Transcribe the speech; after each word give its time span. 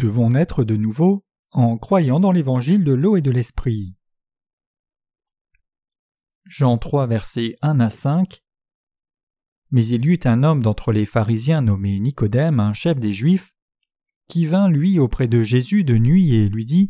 Devons 0.00 0.30
naître 0.30 0.64
de 0.64 0.76
nouveau 0.76 1.18
en 1.50 1.76
croyant 1.76 2.20
dans 2.20 2.32
l'évangile 2.32 2.84
de 2.84 2.94
l'eau 2.94 3.18
et 3.18 3.20
de 3.20 3.30
l'esprit. 3.30 3.96
Jean 6.46 6.78
3 6.78 7.06
versets 7.06 7.56
1 7.60 7.80
à 7.80 7.90
5 7.90 8.42
Mais 9.70 9.86
il 9.86 10.06
y 10.06 10.08
eut 10.08 10.20
un 10.24 10.42
homme 10.42 10.62
d'entre 10.62 10.92
les 10.92 11.04
pharisiens 11.04 11.60
nommé 11.60 12.00
Nicodème, 12.00 12.60
un 12.60 12.72
chef 12.72 12.98
des 12.98 13.12
Juifs, 13.12 13.52
qui 14.26 14.46
vint 14.46 14.70
lui 14.70 14.98
auprès 14.98 15.28
de 15.28 15.42
Jésus 15.42 15.84
de 15.84 15.98
nuit 15.98 16.34
et 16.34 16.48
lui 16.48 16.64
dit 16.64 16.88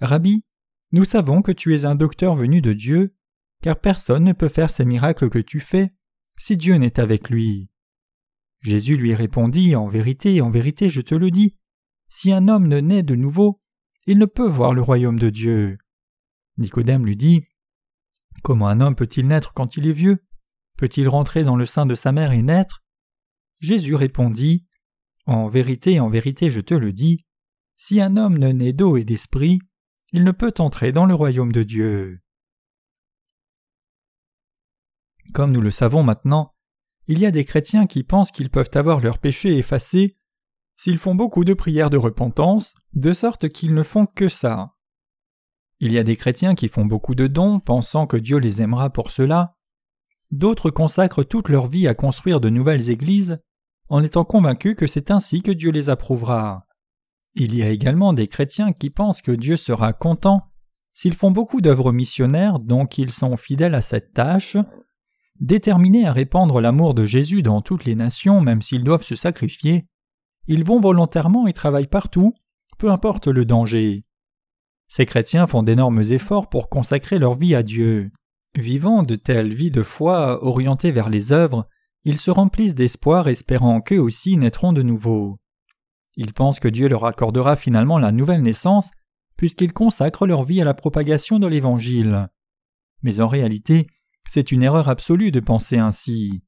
Rabbi, 0.00 0.42
nous 0.90 1.04
savons 1.04 1.42
que 1.42 1.52
tu 1.52 1.76
es 1.76 1.84
un 1.84 1.94
docteur 1.94 2.34
venu 2.34 2.60
de 2.60 2.72
Dieu, 2.72 3.14
car 3.62 3.78
personne 3.78 4.24
ne 4.24 4.32
peut 4.32 4.48
faire 4.48 4.70
ces 4.70 4.84
miracles 4.84 5.30
que 5.30 5.38
tu 5.38 5.60
fais 5.60 5.90
si 6.36 6.56
Dieu 6.56 6.74
n'est 6.74 6.98
avec 6.98 7.30
lui. 7.30 7.70
Jésus 8.62 8.96
lui 8.96 9.14
répondit 9.14 9.76
En 9.76 9.86
vérité, 9.86 10.40
en 10.40 10.50
vérité, 10.50 10.90
je 10.90 11.02
te 11.02 11.14
le 11.14 11.30
dis, 11.30 11.56
si 12.08 12.32
un 12.32 12.48
homme 12.48 12.66
ne 12.66 12.80
naît 12.80 13.02
de 13.02 13.14
nouveau, 13.14 13.60
il 14.06 14.18
ne 14.18 14.26
peut 14.26 14.48
voir 14.48 14.72
le 14.72 14.82
royaume 14.82 15.18
de 15.18 15.30
Dieu. 15.30 15.78
Nicodème 16.58 17.04
lui 17.04 17.16
dit 17.16 17.42
Comment 18.42 18.68
un 18.68 18.80
homme 18.80 18.94
peut-il 18.94 19.26
naître 19.26 19.52
quand 19.52 19.76
il 19.76 19.86
est 19.86 19.92
vieux? 19.92 20.24
Peut-il 20.76 21.08
rentrer 21.08 21.42
dans 21.42 21.56
le 21.56 21.66
sein 21.66 21.86
de 21.86 21.94
sa 21.94 22.12
mère 22.12 22.32
et 22.32 22.42
naître? 22.42 22.84
Jésus 23.60 23.94
répondit 23.94 24.66
En 25.26 25.48
vérité, 25.48 26.00
en 26.00 26.08
vérité, 26.08 26.50
je 26.50 26.60
te 26.60 26.74
le 26.74 26.92
dis, 26.92 27.26
si 27.76 28.00
un 28.00 28.16
homme 28.16 28.38
ne 28.38 28.52
naît 28.52 28.72
d'eau 28.72 28.96
et 28.96 29.04
d'esprit, 29.04 29.58
il 30.12 30.24
ne 30.24 30.32
peut 30.32 30.54
entrer 30.58 30.92
dans 30.92 31.06
le 31.06 31.14
royaume 31.14 31.52
de 31.52 31.62
Dieu. 31.62 32.20
Comme 35.34 35.52
nous 35.52 35.60
le 35.60 35.70
savons 35.70 36.02
maintenant, 36.02 36.54
il 37.08 37.18
y 37.18 37.26
a 37.26 37.30
des 37.30 37.44
chrétiens 37.44 37.86
qui 37.86 38.04
pensent 38.04 38.30
qu'ils 38.30 38.50
peuvent 38.50 38.70
avoir 38.74 39.00
leurs 39.00 39.18
péchés 39.18 39.58
effacés 39.58 40.16
s'ils 40.76 40.98
font 40.98 41.14
beaucoup 41.14 41.44
de 41.44 41.54
prières 41.54 41.90
de 41.90 41.96
repentance, 41.96 42.74
de 42.94 43.12
sorte 43.12 43.48
qu'ils 43.48 43.74
ne 43.74 43.82
font 43.82 44.06
que 44.06 44.28
ça. 44.28 44.74
Il 45.80 45.92
y 45.92 45.98
a 45.98 46.02
des 46.02 46.16
chrétiens 46.16 46.54
qui 46.54 46.68
font 46.68 46.84
beaucoup 46.84 47.14
de 47.14 47.26
dons, 47.26 47.60
pensant 47.60 48.06
que 48.06 48.16
Dieu 48.16 48.38
les 48.38 48.62
aimera 48.62 48.90
pour 48.90 49.10
cela. 49.10 49.56
D'autres 50.30 50.70
consacrent 50.70 51.24
toute 51.24 51.48
leur 51.48 51.66
vie 51.66 51.88
à 51.88 51.94
construire 51.94 52.40
de 52.40 52.48
nouvelles 52.48 52.90
églises, 52.90 53.40
en 53.88 54.02
étant 54.02 54.24
convaincus 54.24 54.74
que 54.76 54.86
c'est 54.86 55.10
ainsi 55.10 55.42
que 55.42 55.52
Dieu 55.52 55.70
les 55.70 55.88
approuvera. 55.88 56.66
Il 57.34 57.54
y 57.54 57.62
a 57.62 57.70
également 57.70 58.12
des 58.12 58.26
chrétiens 58.26 58.72
qui 58.72 58.90
pensent 58.90 59.22
que 59.22 59.32
Dieu 59.32 59.56
sera 59.56 59.92
content 59.92 60.50
s'ils 60.96 61.12
font 61.12 61.30
beaucoup 61.30 61.60
d'œuvres 61.60 61.92
missionnaires, 61.92 62.58
donc 62.58 62.96
ils 62.96 63.12
sont 63.12 63.36
fidèles 63.36 63.74
à 63.74 63.82
cette 63.82 64.14
tâche, 64.14 64.56
déterminés 65.40 66.06
à 66.06 66.12
répandre 66.14 66.58
l'amour 66.62 66.94
de 66.94 67.04
Jésus 67.04 67.42
dans 67.42 67.60
toutes 67.60 67.84
les 67.84 67.94
nations, 67.94 68.40
même 68.40 68.62
s'ils 68.62 68.82
doivent 68.82 69.02
se 69.02 69.14
sacrifier, 69.14 69.86
ils 70.48 70.64
vont 70.64 70.80
volontairement 70.80 71.46
et 71.46 71.52
travaillent 71.52 71.86
partout, 71.86 72.34
peu 72.78 72.90
importe 72.90 73.26
le 73.26 73.44
danger. 73.44 74.02
Ces 74.88 75.06
chrétiens 75.06 75.46
font 75.46 75.62
d'énormes 75.62 76.02
efforts 76.02 76.48
pour 76.48 76.68
consacrer 76.68 77.18
leur 77.18 77.34
vie 77.34 77.54
à 77.54 77.62
Dieu. 77.62 78.10
Vivant 78.54 79.02
de 79.02 79.16
telles 79.16 79.54
vies 79.54 79.70
de 79.70 79.82
foi 79.82 80.42
orientées 80.44 80.92
vers 80.92 81.08
les 81.08 81.32
œuvres, 81.32 81.68
ils 82.04 82.18
se 82.18 82.30
remplissent 82.30 82.74
d'espoir 82.74 83.28
espérant 83.28 83.80
qu'eux 83.80 83.98
aussi 83.98 84.36
naîtront 84.36 84.72
de 84.72 84.82
nouveau. 84.82 85.38
Ils 86.16 86.32
pensent 86.32 86.60
que 86.60 86.68
Dieu 86.68 86.88
leur 86.88 87.04
accordera 87.04 87.56
finalement 87.56 87.98
la 87.98 88.12
nouvelle 88.12 88.42
naissance 88.42 88.90
puisqu'ils 89.36 89.72
consacrent 89.72 90.26
leur 90.26 90.42
vie 90.42 90.62
à 90.62 90.64
la 90.64 90.74
propagation 90.74 91.38
de 91.38 91.46
l'Évangile. 91.46 92.28
Mais 93.02 93.20
en 93.20 93.28
réalité, 93.28 93.86
c'est 94.26 94.50
une 94.50 94.62
erreur 94.62 94.88
absolue 94.88 95.30
de 95.30 95.40
penser 95.40 95.78
ainsi. 95.78 96.42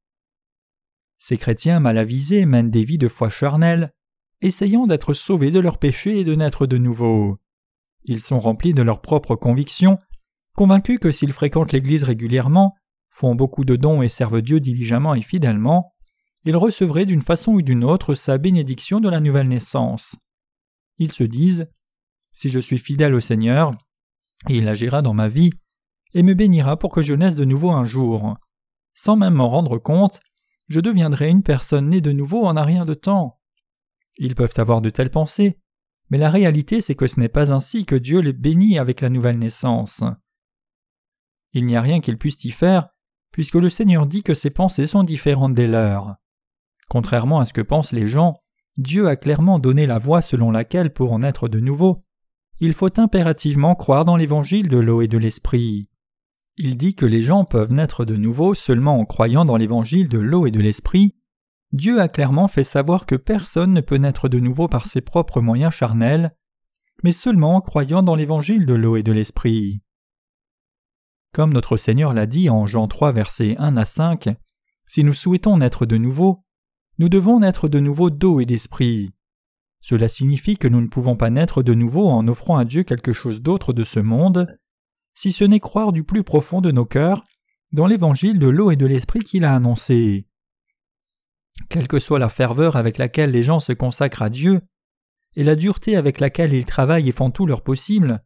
Ces 1.18 1.36
chrétiens 1.36 1.80
mal 1.80 1.98
avisés 1.98 2.46
mènent 2.46 2.70
des 2.70 2.84
vies 2.84 2.98
de 2.98 3.08
foi 3.08 3.28
charnelle, 3.28 3.92
essayant 4.40 4.86
d'être 4.86 5.14
sauvés 5.14 5.50
de 5.50 5.60
leurs 5.60 5.78
péchés 5.78 6.20
et 6.20 6.24
de 6.24 6.34
naître 6.34 6.66
de 6.66 6.78
nouveau. 6.78 7.38
Ils 8.04 8.20
sont 8.20 8.40
remplis 8.40 8.72
de 8.72 8.82
leurs 8.82 9.02
propres 9.02 9.36
convictions, 9.36 9.98
convaincus 10.54 10.98
que 10.98 11.10
s'ils 11.10 11.32
fréquentent 11.32 11.72
l'Église 11.72 12.04
régulièrement, 12.04 12.74
font 13.10 13.34
beaucoup 13.34 13.64
de 13.64 13.76
dons 13.76 14.00
et 14.00 14.08
servent 14.08 14.40
Dieu 14.40 14.60
diligemment 14.60 15.14
et 15.14 15.22
fidèlement, 15.22 15.92
ils 16.44 16.56
recevraient 16.56 17.06
d'une 17.06 17.22
façon 17.22 17.52
ou 17.52 17.62
d'une 17.62 17.84
autre 17.84 18.14
sa 18.14 18.38
bénédiction 18.38 19.00
de 19.00 19.08
la 19.08 19.20
nouvelle 19.20 19.48
naissance. 19.48 20.16
Ils 20.98 21.12
se 21.12 21.24
disent 21.24 21.68
Si 22.32 22.48
je 22.48 22.60
suis 22.60 22.78
fidèle 22.78 23.14
au 23.14 23.20
Seigneur, 23.20 23.72
il 24.48 24.68
agira 24.68 25.02
dans 25.02 25.14
ma 25.14 25.28
vie 25.28 25.50
et 26.14 26.22
me 26.22 26.34
bénira 26.34 26.78
pour 26.78 26.92
que 26.92 27.02
je 27.02 27.14
naisse 27.14 27.34
de 27.34 27.44
nouveau 27.44 27.70
un 27.70 27.84
jour. 27.84 28.36
Sans 28.94 29.16
même 29.16 29.34
m'en 29.34 29.48
rendre 29.48 29.78
compte, 29.78 30.20
je 30.68 30.80
deviendrai 30.80 31.30
une 31.30 31.42
personne 31.42 31.88
née 31.88 32.00
de 32.00 32.12
nouveau 32.12 32.46
en 32.46 32.56
un 32.56 32.64
rien 32.64 32.84
de 32.84 32.94
temps. 32.94 33.40
Ils 34.16 34.34
peuvent 34.34 34.54
avoir 34.56 34.80
de 34.80 34.90
telles 34.90 35.10
pensées, 35.10 35.58
mais 36.10 36.18
la 36.18 36.30
réalité 36.30 36.80
c'est 36.80 36.94
que 36.94 37.06
ce 37.06 37.18
n'est 37.18 37.28
pas 37.28 37.52
ainsi 37.52 37.84
que 37.84 37.94
Dieu 37.94 38.20
les 38.20 38.32
bénit 38.32 38.78
avec 38.78 39.00
la 39.00 39.08
nouvelle 39.08 39.38
naissance. 39.38 40.02
Il 41.52 41.66
n'y 41.66 41.76
a 41.76 41.82
rien 41.82 42.00
qu'ils 42.00 42.18
puissent 42.18 42.44
y 42.44 42.50
faire, 42.50 42.88
puisque 43.32 43.54
le 43.54 43.70
Seigneur 43.70 44.06
dit 44.06 44.22
que 44.22 44.34
ses 44.34 44.50
pensées 44.50 44.86
sont 44.86 45.02
différentes 45.02 45.54
des 45.54 45.66
leurs. 45.66 46.16
Contrairement 46.88 47.40
à 47.40 47.44
ce 47.44 47.52
que 47.52 47.60
pensent 47.60 47.92
les 47.92 48.06
gens, 48.06 48.40
Dieu 48.76 49.08
a 49.08 49.16
clairement 49.16 49.58
donné 49.58 49.86
la 49.86 49.98
voie 49.98 50.22
selon 50.22 50.50
laquelle, 50.50 50.92
pour 50.92 51.12
en 51.12 51.22
être 51.22 51.48
de 51.48 51.60
nouveau, 51.60 52.04
il 52.60 52.72
faut 52.72 52.98
impérativement 52.98 53.74
croire 53.74 54.04
dans 54.04 54.16
l'évangile 54.16 54.68
de 54.68 54.78
l'eau 54.78 55.02
et 55.02 55.08
de 55.08 55.18
l'esprit. 55.18 55.88
Il 56.60 56.76
dit 56.76 56.96
que 56.96 57.06
les 57.06 57.22
gens 57.22 57.44
peuvent 57.44 57.72
naître 57.72 58.04
de 58.04 58.16
nouveau 58.16 58.52
seulement 58.52 58.98
en 58.98 59.04
croyant 59.04 59.44
dans 59.44 59.56
l'évangile 59.56 60.08
de 60.08 60.18
l'eau 60.18 60.44
et 60.44 60.50
de 60.50 60.58
l'esprit. 60.58 61.14
Dieu 61.70 62.00
a 62.00 62.08
clairement 62.08 62.48
fait 62.48 62.64
savoir 62.64 63.06
que 63.06 63.14
personne 63.14 63.72
ne 63.72 63.80
peut 63.80 63.96
naître 63.96 64.28
de 64.28 64.40
nouveau 64.40 64.66
par 64.66 64.84
ses 64.84 65.00
propres 65.00 65.40
moyens 65.40 65.72
charnels, 65.72 66.34
mais 67.04 67.12
seulement 67.12 67.54
en 67.54 67.60
croyant 67.60 68.02
dans 68.02 68.16
l'évangile 68.16 68.66
de 68.66 68.74
l'eau 68.74 68.96
et 68.96 69.04
de 69.04 69.12
l'esprit. 69.12 69.82
Comme 71.32 71.52
notre 71.52 71.76
Seigneur 71.76 72.12
l'a 72.12 72.26
dit 72.26 72.50
en 72.50 72.66
Jean 72.66 72.88
3 72.88 73.12
versets 73.12 73.54
1 73.58 73.76
à 73.76 73.84
5, 73.84 74.28
si 74.86 75.04
nous 75.04 75.12
souhaitons 75.12 75.58
naître 75.58 75.86
de 75.86 75.96
nouveau, 75.96 76.44
nous 76.98 77.08
devons 77.08 77.38
naître 77.38 77.68
de 77.68 77.78
nouveau 77.78 78.10
d'eau 78.10 78.40
et 78.40 78.46
d'esprit. 78.46 79.10
Cela 79.80 80.08
signifie 80.08 80.56
que 80.56 80.66
nous 80.66 80.80
ne 80.80 80.88
pouvons 80.88 81.14
pas 81.14 81.30
naître 81.30 81.62
de 81.62 81.74
nouveau 81.74 82.08
en 82.08 82.26
offrant 82.26 82.58
à 82.58 82.64
Dieu 82.64 82.82
quelque 82.82 83.12
chose 83.12 83.42
d'autre 83.42 83.72
de 83.72 83.84
ce 83.84 84.00
monde, 84.00 84.58
si 85.18 85.32
ce 85.32 85.42
n'est 85.42 85.58
croire 85.58 85.90
du 85.90 86.04
plus 86.04 86.22
profond 86.22 86.60
de 86.60 86.70
nos 86.70 86.84
cœurs 86.84 87.24
dans 87.72 87.88
l'évangile 87.88 88.38
de 88.38 88.46
l'eau 88.46 88.70
et 88.70 88.76
de 88.76 88.86
l'esprit 88.86 89.18
qu'il 89.18 89.44
a 89.44 89.52
annoncé. 89.52 90.28
Quelle 91.68 91.88
que 91.88 91.98
soit 91.98 92.20
la 92.20 92.28
ferveur 92.28 92.76
avec 92.76 92.98
laquelle 92.98 93.32
les 93.32 93.42
gens 93.42 93.58
se 93.58 93.72
consacrent 93.72 94.22
à 94.22 94.30
Dieu, 94.30 94.60
et 95.34 95.42
la 95.42 95.56
dureté 95.56 95.96
avec 95.96 96.20
laquelle 96.20 96.52
ils 96.52 96.64
travaillent 96.64 97.08
et 97.08 97.12
font 97.12 97.32
tout 97.32 97.46
leur 97.46 97.64
possible, 97.64 98.22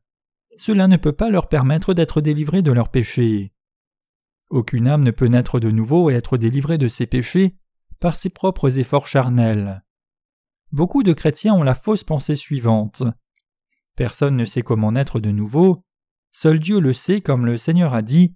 cela 0.58 0.86
ne 0.86 0.98
peut 0.98 1.14
pas 1.14 1.30
leur 1.30 1.48
permettre 1.48 1.94
d'être 1.94 2.20
délivrés 2.20 2.60
de 2.60 2.72
leurs 2.72 2.90
péchés. 2.90 3.54
Aucune 4.50 4.86
âme 4.86 5.02
ne 5.02 5.12
peut 5.12 5.28
naître 5.28 5.60
de 5.60 5.70
nouveau 5.70 6.10
et 6.10 6.14
être 6.14 6.36
délivrée 6.36 6.76
de 6.76 6.88
ses 6.88 7.06
péchés 7.06 7.56
par 8.00 8.16
ses 8.16 8.28
propres 8.28 8.78
efforts 8.78 9.06
charnels. 9.06 9.82
Beaucoup 10.72 11.02
de 11.02 11.14
chrétiens 11.14 11.54
ont 11.54 11.62
la 11.62 11.74
fausse 11.74 12.04
pensée 12.04 12.36
suivante. 12.36 13.02
Personne 13.96 14.36
ne 14.36 14.44
sait 14.44 14.60
comment 14.60 14.92
naître 14.92 15.20
de 15.20 15.30
nouveau, 15.30 15.86
Seul 16.32 16.58
Dieu 16.58 16.80
le 16.80 16.92
sait, 16.92 17.20
comme 17.20 17.46
le 17.46 17.58
Seigneur 17.58 17.94
a 17.94 18.02
dit. 18.02 18.34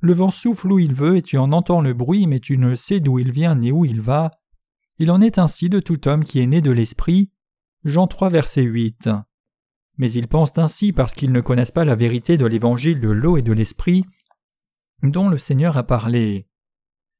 Le 0.00 0.12
vent 0.12 0.30
souffle 0.30 0.72
où 0.72 0.78
il 0.78 0.94
veut, 0.94 1.16
et 1.16 1.22
tu 1.22 1.38
en 1.38 1.52
entends 1.52 1.80
le 1.80 1.94
bruit, 1.94 2.26
mais 2.26 2.40
tu 2.40 2.58
ne 2.58 2.74
sais 2.74 3.00
d'où 3.00 3.18
il 3.18 3.30
vient 3.30 3.54
ni 3.54 3.72
où 3.72 3.84
il 3.84 4.00
va. 4.00 4.32
Il 4.98 5.10
en 5.10 5.20
est 5.20 5.38
ainsi 5.38 5.68
de 5.68 5.80
tout 5.80 6.08
homme 6.08 6.24
qui 6.24 6.40
est 6.40 6.46
né 6.46 6.60
de 6.60 6.70
l'Esprit. 6.70 7.30
Jean 7.84 8.06
3, 8.06 8.30
verset 8.30 8.62
8. 8.62 9.10
Mais 9.98 10.10
ils 10.10 10.28
pensent 10.28 10.58
ainsi 10.58 10.92
parce 10.92 11.14
qu'ils 11.14 11.32
ne 11.32 11.40
connaissent 11.40 11.70
pas 11.70 11.84
la 11.84 11.94
vérité 11.94 12.36
de 12.36 12.46
l'évangile 12.46 13.00
de 13.00 13.08
l'eau 13.08 13.36
et 13.36 13.42
de 13.42 13.52
l'Esprit 13.52 14.04
dont 15.02 15.28
le 15.28 15.38
Seigneur 15.38 15.76
a 15.76 15.84
parlé. 15.84 16.48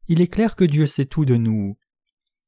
Il 0.09 0.21
est 0.21 0.29
clair 0.29 0.57
que 0.57 0.65
Dieu 0.65 0.87
sait 0.87 1.05
tout 1.05 1.25
de 1.25 1.37
nous. 1.37 1.77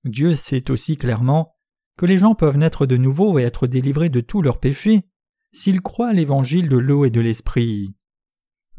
Dieu 0.04 0.34
sait 0.36 0.70
aussi 0.70 0.96
clairement 0.96 1.54
que 1.96 2.06
les 2.06 2.18
gens 2.18 2.34
peuvent 2.34 2.56
naître 2.56 2.86
de 2.86 2.96
nouveau 2.96 3.38
et 3.38 3.42
être 3.42 3.66
délivrés 3.66 4.08
de 4.08 4.20
tous 4.20 4.42
leurs 4.42 4.60
péchés 4.60 5.04
s'ils 5.52 5.80
croient 5.80 6.08
à 6.08 6.12
l'évangile 6.12 6.68
de 6.68 6.76
l'eau 6.76 7.04
et 7.04 7.10
de 7.10 7.20
l'esprit. 7.20 7.94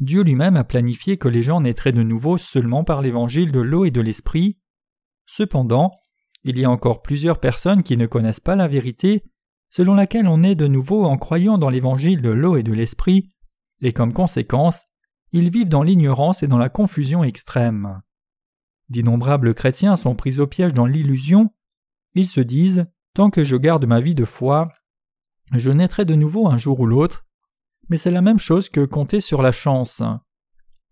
Dieu 0.00 0.22
lui-même 0.22 0.56
a 0.56 0.64
planifié 0.64 1.18
que 1.18 1.28
les 1.28 1.42
gens 1.42 1.60
naîtraient 1.60 1.92
de 1.92 2.02
nouveau 2.02 2.38
seulement 2.38 2.84
par 2.84 3.02
l'évangile 3.02 3.52
de 3.52 3.60
l'eau 3.60 3.84
et 3.84 3.90
de 3.90 4.00
l'esprit. 4.00 4.58
Cependant, 5.26 5.90
il 6.42 6.58
y 6.58 6.64
a 6.64 6.70
encore 6.70 7.02
plusieurs 7.02 7.38
personnes 7.38 7.82
qui 7.82 7.96
ne 7.96 8.06
connaissent 8.06 8.40
pas 8.40 8.56
la 8.56 8.66
vérité, 8.66 9.22
selon 9.68 9.94
laquelle 9.94 10.26
on 10.26 10.38
naît 10.38 10.54
de 10.54 10.66
nouveau 10.66 11.04
en 11.04 11.18
croyant 11.18 11.58
dans 11.58 11.68
l'évangile 11.68 12.22
de 12.22 12.30
l'eau 12.30 12.56
et 12.56 12.62
de 12.62 12.72
l'esprit, 12.72 13.30
et 13.82 13.92
comme 13.92 14.12
conséquence, 14.12 14.84
ils 15.32 15.50
vivent 15.50 15.68
dans 15.68 15.82
l'ignorance 15.82 16.42
et 16.42 16.48
dans 16.48 16.58
la 16.58 16.68
confusion 16.68 17.22
extrême. 17.22 18.00
D'innombrables 18.88 19.54
chrétiens 19.54 19.96
sont 19.96 20.16
pris 20.16 20.40
au 20.40 20.46
piège 20.46 20.72
dans 20.72 20.86
l'illusion. 20.86 21.50
Ils 22.14 22.26
se 22.26 22.40
disent 22.40 22.86
Tant 23.14 23.30
que 23.30 23.44
je 23.44 23.56
garde 23.56 23.86
ma 23.86 24.00
vie 24.00 24.14
de 24.14 24.24
foi, 24.24 24.68
je 25.58 25.70
naîtrai 25.70 26.04
de 26.04 26.14
nouveau 26.14 26.48
un 26.48 26.58
jour 26.58 26.80
ou 26.80 26.86
l'autre, 26.86 27.24
mais 27.88 27.98
c'est 27.98 28.10
la 28.10 28.22
même 28.22 28.38
chose 28.38 28.68
que 28.68 28.84
compter 28.84 29.20
sur 29.20 29.42
la 29.42 29.52
chance. 29.52 30.02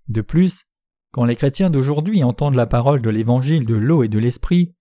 De 0.09 0.21
plus, 0.21 0.65
quand 1.13 1.25
les 1.25 1.37
chrétiens 1.37 1.71
d'aujourd'hui 1.71 2.25
entendent 2.25 2.55
la 2.55 2.67
parole 2.67 3.01
de 3.01 3.11
l'évangile 3.11 3.65
de 3.65 3.75
l'eau 3.75 4.03
et 4.03 4.09
de 4.09 4.19
l'esprit, 4.19 4.75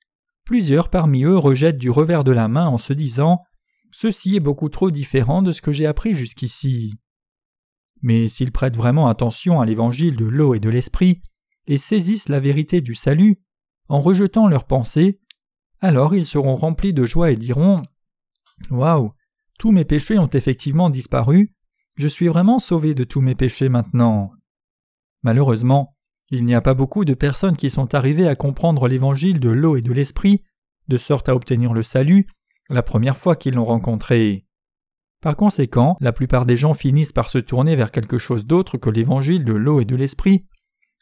plusieurs 0.43 0.89
parmi 0.89 1.23
eux 1.23 1.37
rejettent 1.37 1.77
du 1.77 1.89
revers 1.89 2.23
de 2.23 2.31
la 2.31 2.47
main 2.47 2.67
en 2.67 2.77
se 2.77 2.93
disant 2.93 3.43
ceci 3.91 4.35
est 4.35 4.41
beaucoup 4.41 4.69
trop 4.69 4.91
différent 4.91 5.41
de 5.41 5.51
ce 5.51 5.61
que 5.61 5.71
j'ai 5.71 5.85
appris 5.85 6.13
jusqu'ici. 6.13 6.93
Mais 8.01 8.27
s'ils 8.27 8.51
prêtent 8.51 8.77
vraiment 8.77 9.07
attention 9.07 9.61
à 9.61 9.65
l'évangile 9.65 10.15
de 10.15 10.25
l'eau 10.25 10.53
et 10.53 10.59
de 10.59 10.69
l'esprit, 10.69 11.21
et 11.67 11.77
saisissent 11.77 12.29
la 12.29 12.39
vérité 12.39 12.81
du 12.81 12.95
salut, 12.95 13.41
en 13.89 14.01
rejetant 14.01 14.47
leurs 14.47 14.65
pensées, 14.65 15.19
alors 15.79 16.15
ils 16.15 16.25
seront 16.25 16.55
remplis 16.55 16.93
de 16.93 17.05
joie 17.05 17.31
et 17.31 17.35
diront 17.35 17.83
Waouh, 18.69 19.13
tous 19.57 19.71
mes 19.71 19.85
péchés 19.85 20.19
ont 20.19 20.29
effectivement 20.29 20.89
disparu, 20.89 21.53
je 21.97 22.07
suis 22.07 22.27
vraiment 22.27 22.59
sauvé 22.59 22.93
de 22.93 23.03
tous 23.03 23.21
mes 23.21 23.35
péchés 23.35 23.69
maintenant. 23.69 24.31
Malheureusement, 25.23 25.95
il 26.29 26.45
n'y 26.45 26.55
a 26.55 26.61
pas 26.61 26.73
beaucoup 26.73 27.05
de 27.05 27.13
personnes 27.13 27.57
qui 27.57 27.69
sont 27.69 27.95
arrivées 27.95 28.27
à 28.27 28.35
comprendre 28.35 28.87
l'évangile 28.87 29.39
de 29.39 29.49
l'eau 29.49 29.75
et 29.75 29.81
de 29.81 29.93
l'esprit, 29.93 30.43
de 30.87 30.97
sorte 30.97 31.29
à 31.29 31.35
obtenir 31.35 31.73
le 31.73 31.83
salut, 31.83 32.27
la 32.69 32.83
première 32.83 33.17
fois 33.17 33.35
qu'ils 33.35 33.55
l'ont 33.55 33.65
rencontré. 33.65 34.45
Par 35.21 35.35
conséquent, 35.35 35.97
la 35.99 36.11
plupart 36.11 36.45
des 36.45 36.55
gens 36.55 36.73
finissent 36.73 37.13
par 37.13 37.29
se 37.29 37.39
tourner 37.39 37.75
vers 37.75 37.91
quelque 37.91 38.17
chose 38.17 38.45
d'autre 38.45 38.77
que 38.77 38.89
l'évangile 38.89 39.43
de 39.43 39.53
l'eau 39.53 39.79
et 39.79 39.85
de 39.85 39.95
l'esprit, 39.95 40.45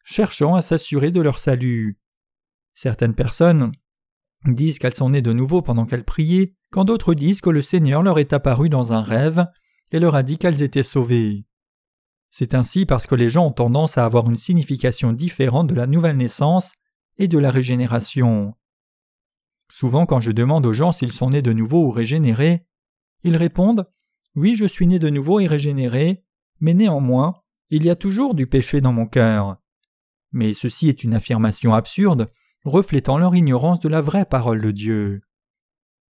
cherchant 0.05 0.55
à 0.55 0.61
s'assurer 0.61 1.11
de 1.11 1.21
leur 1.21 1.39
salut. 1.39 1.97
Certaines 2.73 3.15
personnes 3.15 3.71
disent 4.53 4.79
qu'elles 4.79 4.95
sont 4.95 5.09
nées 5.09 5.21
de 5.21 5.33
nouveau 5.33 5.61
pendant 5.61 5.85
qu'elles 5.85 6.03
priaient, 6.03 6.53
quand 6.71 6.85
d'autres 6.85 7.13
disent 7.13 7.41
que 7.41 7.49
le 7.49 7.61
Seigneur 7.61 8.03
leur 8.03 8.19
est 8.19 8.33
apparu 8.33 8.69
dans 8.69 8.93
un 8.93 9.01
rêve 9.01 9.45
et 9.91 9.99
leur 9.99 10.15
a 10.15 10.23
dit 10.23 10.37
qu'elles 10.37 10.61
étaient 10.61 10.83
sauvées. 10.83 11.45
C'est 12.31 12.53
ainsi 12.53 12.85
parce 12.85 13.07
que 13.07 13.15
les 13.15 13.29
gens 13.29 13.47
ont 13.47 13.51
tendance 13.51 13.97
à 13.97 14.05
avoir 14.05 14.29
une 14.29 14.37
signification 14.37 15.13
différente 15.13 15.67
de 15.67 15.75
la 15.75 15.87
nouvelle 15.87 16.17
naissance 16.17 16.73
et 17.17 17.27
de 17.27 17.37
la 17.37 17.49
régénération. 17.49 18.53
Souvent 19.71 20.05
quand 20.05 20.19
je 20.19 20.31
demande 20.31 20.65
aux 20.65 20.73
gens 20.73 20.91
s'ils 20.91 21.11
sont 21.11 21.29
nés 21.29 21.41
de 21.41 21.53
nouveau 21.53 21.85
ou 21.85 21.91
régénérés, 21.91 22.65
ils 23.23 23.37
répondent 23.37 23.87
Oui, 24.35 24.55
je 24.55 24.65
suis 24.65 24.85
né 24.85 24.99
de 24.99 25.09
nouveau 25.09 25.39
et 25.39 25.47
régénéré, 25.47 26.23
mais 26.59 26.73
néanmoins, 26.73 27.41
il 27.69 27.83
y 27.85 27.89
a 27.89 27.95
toujours 27.95 28.35
du 28.35 28.47
péché 28.47 28.81
dans 28.81 28.93
mon 28.93 29.07
cœur. 29.07 29.57
Mais 30.31 30.53
ceci 30.53 30.89
est 30.89 31.03
une 31.03 31.13
affirmation 31.13 31.73
absurde, 31.73 32.29
reflétant 32.65 33.17
leur 33.17 33.35
ignorance 33.35 33.79
de 33.79 33.89
la 33.89 34.01
vraie 34.01 34.25
parole 34.25 34.61
de 34.61 34.71
Dieu. 34.71 35.21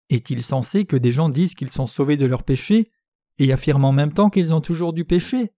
Est-il 0.09 0.43
censé 0.43 0.85
que 0.85 0.97
des 0.97 1.11
gens 1.11 1.29
disent 1.29 1.53
qu'ils 1.53 1.69
sont 1.69 1.87
sauvés 1.87 2.17
de 2.17 2.25
leurs 2.25 2.43
péchés 2.43 2.91
et 3.37 3.53
affirment 3.53 3.85
en 3.85 3.91
même 3.91 4.13
temps 4.13 4.29
qu'ils 4.29 4.53
ont 4.53 4.61
toujours 4.61 4.91
du 4.91 5.05
péché? 5.05 5.53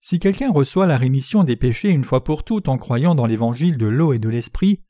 Si 0.00 0.18
quelqu'un 0.18 0.50
reçoit 0.50 0.86
la 0.86 0.96
rémission 0.96 1.44
des 1.44 1.56
péchés 1.56 1.90
une 1.90 2.04
fois 2.04 2.24
pour 2.24 2.42
toutes 2.42 2.68
en 2.68 2.78
croyant 2.78 3.14
dans 3.14 3.26
l'évangile 3.26 3.76
de 3.76 3.86
l'eau 3.86 4.14
et 4.14 4.18
de 4.18 4.30
l'esprit, 4.30 4.82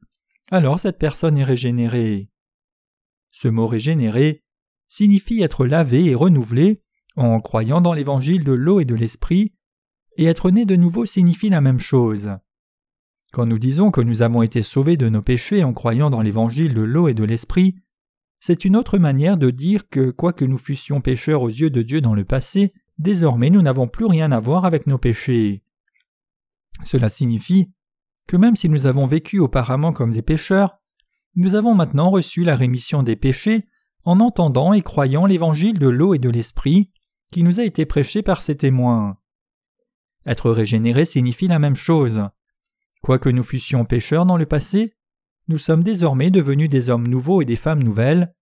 alors 0.52 0.78
cette 0.78 0.98
personne 0.98 1.36
est 1.36 1.44
régénérée. 1.44 2.30
Ce 3.32 3.48
mot 3.48 3.66
régénéré 3.66 4.44
signifie 4.88 5.42
être 5.42 5.66
lavé 5.66 6.06
et 6.06 6.14
renouvelé 6.14 6.82
en 7.16 7.40
croyant 7.40 7.80
dans 7.80 7.92
l'évangile 7.92 8.44
de 8.44 8.52
l'eau 8.52 8.78
et 8.80 8.84
de 8.84 8.94
l'esprit, 8.94 9.52
et 10.16 10.26
être 10.26 10.50
né 10.50 10.64
de 10.64 10.76
nouveau 10.76 11.06
signifie 11.06 11.50
la 11.50 11.60
même 11.60 11.80
chose. 11.80 12.30
Quand 13.32 13.46
nous 13.46 13.58
disons 13.58 13.90
que 13.90 14.00
nous 14.00 14.22
avons 14.22 14.42
été 14.42 14.62
sauvés 14.62 14.96
de 14.96 15.08
nos 15.08 15.22
péchés 15.22 15.62
en 15.62 15.72
croyant 15.72 16.10
dans 16.10 16.22
l'évangile 16.22 16.74
de 16.74 16.82
l'eau 16.82 17.08
et 17.08 17.14
de 17.14 17.24
l'esprit, 17.24 17.76
c'est 18.40 18.64
une 18.64 18.76
autre 18.76 18.98
manière 18.98 19.36
de 19.36 19.50
dire 19.50 19.88
que, 19.88 20.10
quoique 20.10 20.44
nous 20.44 20.58
fussions 20.58 21.00
pécheurs 21.00 21.42
aux 21.42 21.48
yeux 21.48 21.70
de 21.70 21.82
Dieu 21.82 22.00
dans 22.00 22.14
le 22.14 22.24
passé, 22.24 22.72
désormais 22.98 23.50
nous 23.50 23.62
n'avons 23.62 23.86
plus 23.86 24.06
rien 24.06 24.32
à 24.32 24.40
voir 24.40 24.64
avec 24.64 24.86
nos 24.86 24.98
péchés. 24.98 25.62
Cela 26.84 27.08
signifie 27.08 27.70
que 28.26 28.36
même 28.36 28.56
si 28.56 28.68
nous 28.68 28.86
avons 28.86 29.06
vécu 29.06 29.38
auparavant 29.38 29.92
comme 29.92 30.12
des 30.12 30.22
pécheurs, 30.22 30.80
nous 31.36 31.54
avons 31.54 31.74
maintenant 31.74 32.10
reçu 32.10 32.42
la 32.42 32.56
rémission 32.56 33.02
des 33.02 33.16
péchés 33.16 33.66
en 34.04 34.20
entendant 34.20 34.72
et 34.72 34.82
croyant 34.82 35.26
l'évangile 35.26 35.78
de 35.78 35.88
l'eau 35.88 36.14
et 36.14 36.18
de 36.18 36.30
l'esprit 36.30 36.90
qui 37.30 37.42
nous 37.42 37.60
a 37.60 37.64
été 37.64 37.86
prêché 37.86 38.22
par 38.22 38.42
ses 38.42 38.56
témoins. 38.56 39.18
Être 40.26 40.50
régénéré 40.50 41.04
signifie 41.04 41.48
la 41.48 41.58
même 41.58 41.76
chose. 41.76 42.22
Quoique 43.02 43.28
nous 43.28 43.42
fussions 43.42 43.84
pécheurs 43.84 44.26
dans 44.26 44.36
le 44.36 44.46
passé, 44.46 44.94
nous 45.48 45.58
sommes 45.58 45.82
désormais 45.82 46.30
devenus 46.30 46.68
des 46.68 46.90
hommes 46.90 47.08
nouveaux 47.08 47.42
et 47.42 47.46
des 47.46 47.56
femmes 47.56 47.82
nouvelles, 47.82 48.34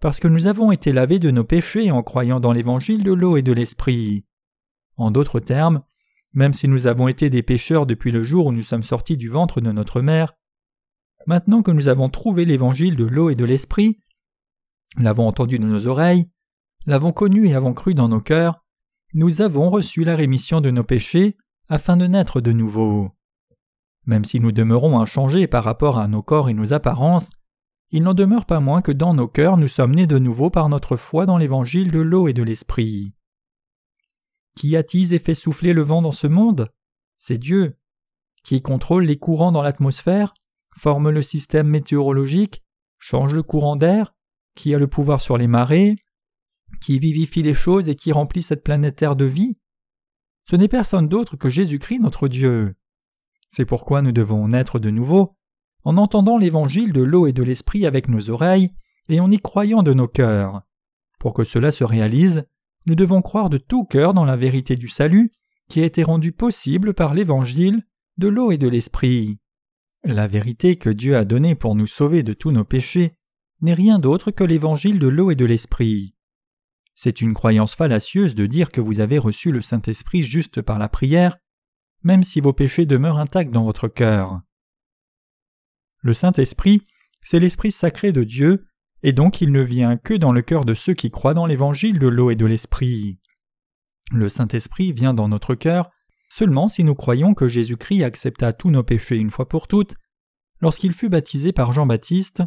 parce 0.00 0.20
que 0.20 0.28
nous 0.28 0.46
avons 0.46 0.72
été 0.72 0.92
lavés 0.92 1.18
de 1.18 1.30
nos 1.30 1.44
péchés 1.44 1.90
en 1.90 2.02
croyant 2.02 2.40
dans 2.40 2.52
l'évangile 2.52 3.02
de 3.02 3.12
l'eau 3.12 3.36
et 3.36 3.42
de 3.42 3.52
l'esprit. 3.52 4.26
En 4.96 5.10
d'autres 5.10 5.40
termes, 5.40 5.82
même 6.32 6.54
si 6.54 6.68
nous 6.68 6.86
avons 6.86 7.08
été 7.08 7.30
des 7.30 7.42
pécheurs 7.42 7.86
depuis 7.86 8.10
le 8.10 8.22
jour 8.22 8.46
où 8.46 8.52
nous 8.52 8.62
sommes 8.62 8.82
sortis 8.82 9.16
du 9.16 9.28
ventre 9.28 9.60
de 9.60 9.72
notre 9.72 10.00
mère, 10.00 10.34
maintenant 11.26 11.62
que 11.62 11.70
nous 11.70 11.88
avons 11.88 12.08
trouvé 12.08 12.44
l'évangile 12.44 12.96
de 12.96 13.04
l'eau 13.04 13.30
et 13.30 13.34
de 13.34 13.44
l'esprit, 13.44 14.00
l'avons 14.98 15.28
entendu 15.28 15.58
de 15.58 15.64
nos 15.64 15.86
oreilles, 15.86 16.30
l'avons 16.86 17.12
connu 17.12 17.48
et 17.48 17.54
avons 17.54 17.74
cru 17.74 17.94
dans 17.94 18.08
nos 18.08 18.20
cœurs, 18.20 18.64
nous 19.14 19.40
avons 19.40 19.68
reçu 19.70 20.04
la 20.04 20.16
rémission 20.16 20.60
de 20.60 20.70
nos 20.70 20.84
péchés 20.84 21.36
afin 21.68 21.96
de 21.96 22.06
naître 22.06 22.40
de 22.40 22.52
nouveau. 22.52 23.12
Même 24.06 24.24
si 24.24 24.40
nous 24.40 24.52
demeurons 24.52 24.98
inchangés 25.00 25.46
par 25.46 25.64
rapport 25.64 25.98
à 25.98 26.08
nos 26.08 26.22
corps 26.22 26.48
et 26.48 26.54
nos 26.54 26.72
apparences, 26.72 27.30
il 27.90 28.02
n'en 28.02 28.14
demeure 28.14 28.46
pas 28.46 28.60
moins 28.60 28.82
que 28.82 28.92
dans 28.92 29.14
nos 29.14 29.28
cœurs 29.28 29.56
nous 29.56 29.68
sommes 29.68 29.94
nés 29.94 30.06
de 30.06 30.18
nouveau 30.18 30.50
par 30.50 30.68
notre 30.68 30.96
foi 30.96 31.26
dans 31.26 31.38
l'évangile 31.38 31.90
de 31.90 32.00
l'eau 32.00 32.28
et 32.28 32.32
de 32.32 32.42
l'esprit. 32.42 33.14
Qui 34.56 34.76
attise 34.76 35.12
et 35.12 35.18
fait 35.18 35.34
souffler 35.34 35.72
le 35.72 35.82
vent 35.82 36.02
dans 36.02 36.12
ce 36.12 36.26
monde? 36.26 36.70
C'est 37.16 37.38
Dieu. 37.38 37.76
Qui 38.42 38.62
contrôle 38.62 39.04
les 39.04 39.18
courants 39.18 39.52
dans 39.52 39.62
l'atmosphère, 39.62 40.34
forme 40.76 41.10
le 41.10 41.22
système 41.22 41.68
météorologique, 41.68 42.62
change 42.98 43.34
le 43.34 43.42
courant 43.42 43.76
d'air, 43.76 44.14
qui 44.54 44.74
a 44.74 44.78
le 44.78 44.86
pouvoir 44.86 45.20
sur 45.20 45.36
les 45.36 45.46
marées, 45.46 45.96
qui 46.80 46.98
vivifie 46.98 47.42
les 47.42 47.54
choses 47.54 47.88
et 47.88 47.96
qui 47.96 48.12
remplit 48.12 48.42
cette 48.42 48.64
planète 48.64 48.96
Terre 48.96 49.16
de 49.16 49.24
vie? 49.24 49.58
Ce 50.48 50.56
n'est 50.56 50.68
personne 50.68 51.08
d'autre 51.08 51.36
que 51.36 51.50
Jésus-Christ 51.50 51.98
notre 51.98 52.28
Dieu. 52.28 52.74
C'est 53.48 53.64
pourquoi 53.64 54.02
nous 54.02 54.12
devons 54.12 54.48
naître 54.48 54.78
de 54.78 54.90
nouveau, 54.90 55.36
en 55.84 55.96
entendant 55.96 56.38
l'évangile 56.38 56.92
de 56.92 57.02
l'eau 57.02 57.26
et 57.26 57.32
de 57.32 57.42
l'esprit 57.42 57.86
avec 57.86 58.08
nos 58.08 58.30
oreilles 58.30 58.72
et 59.08 59.20
en 59.20 59.30
y 59.30 59.38
croyant 59.38 59.82
de 59.82 59.92
nos 59.92 60.08
cœurs. 60.08 60.62
Pour 61.18 61.32
que 61.32 61.44
cela 61.44 61.72
se 61.72 61.84
réalise, 61.84 62.46
nous 62.86 62.94
devons 62.94 63.22
croire 63.22 63.50
de 63.50 63.58
tout 63.58 63.84
cœur 63.84 64.14
dans 64.14 64.24
la 64.24 64.36
vérité 64.36 64.76
du 64.76 64.88
salut 64.88 65.30
qui 65.68 65.80
a 65.80 65.84
été 65.84 66.02
rendue 66.02 66.32
possible 66.32 66.94
par 66.94 67.14
l'évangile 67.14 67.82
de 68.18 68.28
l'eau 68.28 68.50
et 68.50 68.58
de 68.58 68.68
l'esprit. 68.68 69.38
La 70.04 70.26
vérité 70.26 70.76
que 70.76 70.90
Dieu 70.90 71.16
a 71.16 71.24
donnée 71.24 71.54
pour 71.54 71.74
nous 71.74 71.86
sauver 71.86 72.22
de 72.22 72.32
tous 72.32 72.52
nos 72.52 72.64
péchés 72.64 73.16
n'est 73.60 73.74
rien 73.74 73.98
d'autre 73.98 74.30
que 74.30 74.44
l'évangile 74.44 74.98
de 74.98 75.08
l'eau 75.08 75.30
et 75.30 75.34
de 75.34 75.44
l'esprit. 75.44 76.14
C'est 76.94 77.20
une 77.20 77.34
croyance 77.34 77.74
fallacieuse 77.74 78.34
de 78.34 78.46
dire 78.46 78.70
que 78.70 78.80
vous 78.80 79.00
avez 79.00 79.18
reçu 79.18 79.52
le 79.52 79.60
Saint-Esprit 79.60 80.22
juste 80.22 80.62
par 80.62 80.78
la 80.78 80.88
prière, 80.88 81.36
même 82.02 82.24
si 82.24 82.40
vos 82.40 82.52
péchés 82.52 82.86
demeurent 82.86 83.18
intacts 83.18 83.50
dans 83.50 83.64
votre 83.64 83.88
cœur. 83.88 84.40
Le 86.00 86.14
Saint-Esprit, 86.14 86.82
c'est 87.22 87.40
l'Esprit 87.40 87.72
sacré 87.72 88.12
de 88.12 88.24
Dieu, 88.24 88.66
et 89.02 89.12
donc 89.12 89.40
il 89.40 89.52
ne 89.52 89.62
vient 89.62 89.96
que 89.96 90.14
dans 90.14 90.32
le 90.32 90.42
cœur 90.42 90.64
de 90.64 90.74
ceux 90.74 90.94
qui 90.94 91.10
croient 91.10 91.34
dans 91.34 91.46
l'évangile 91.46 91.98
de 91.98 92.08
l'eau 92.08 92.30
et 92.30 92.36
de 92.36 92.46
l'Esprit. 92.46 93.18
Le 94.12 94.28
Saint-Esprit 94.28 94.92
vient 94.92 95.14
dans 95.14 95.28
notre 95.28 95.54
cœur 95.54 95.90
seulement 96.28 96.68
si 96.68 96.84
nous 96.84 96.94
croyons 96.94 97.34
que 97.34 97.48
Jésus-Christ 97.48 98.04
accepta 98.04 98.52
tous 98.52 98.70
nos 98.70 98.82
péchés 98.82 99.16
une 99.16 99.30
fois 99.30 99.48
pour 99.48 99.68
toutes, 99.68 99.94
lorsqu'il 100.60 100.92
fut 100.92 101.08
baptisé 101.08 101.52
par 101.52 101.72
Jean-Baptiste, 101.72 102.42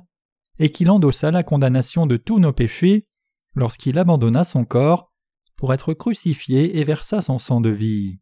et 0.58 0.72
qu'il 0.72 0.90
endossa 0.92 1.32
la 1.32 1.44
condamnation 1.44 2.06
de 2.06 2.18
tous 2.18 2.40
nos 2.40 2.54
péchés, 2.54 3.08
lorsqu'il 3.56 3.98
abandonna 3.98 4.44
son 4.44 4.66
corps 4.66 5.12
pour 5.56 5.74
être 5.74 5.94
crucifié 5.94 6.80
et 6.80 6.84
versa 6.84 7.22
son 7.22 7.40
sang 7.40 7.62
de 7.62 7.70
vie. 7.70 8.20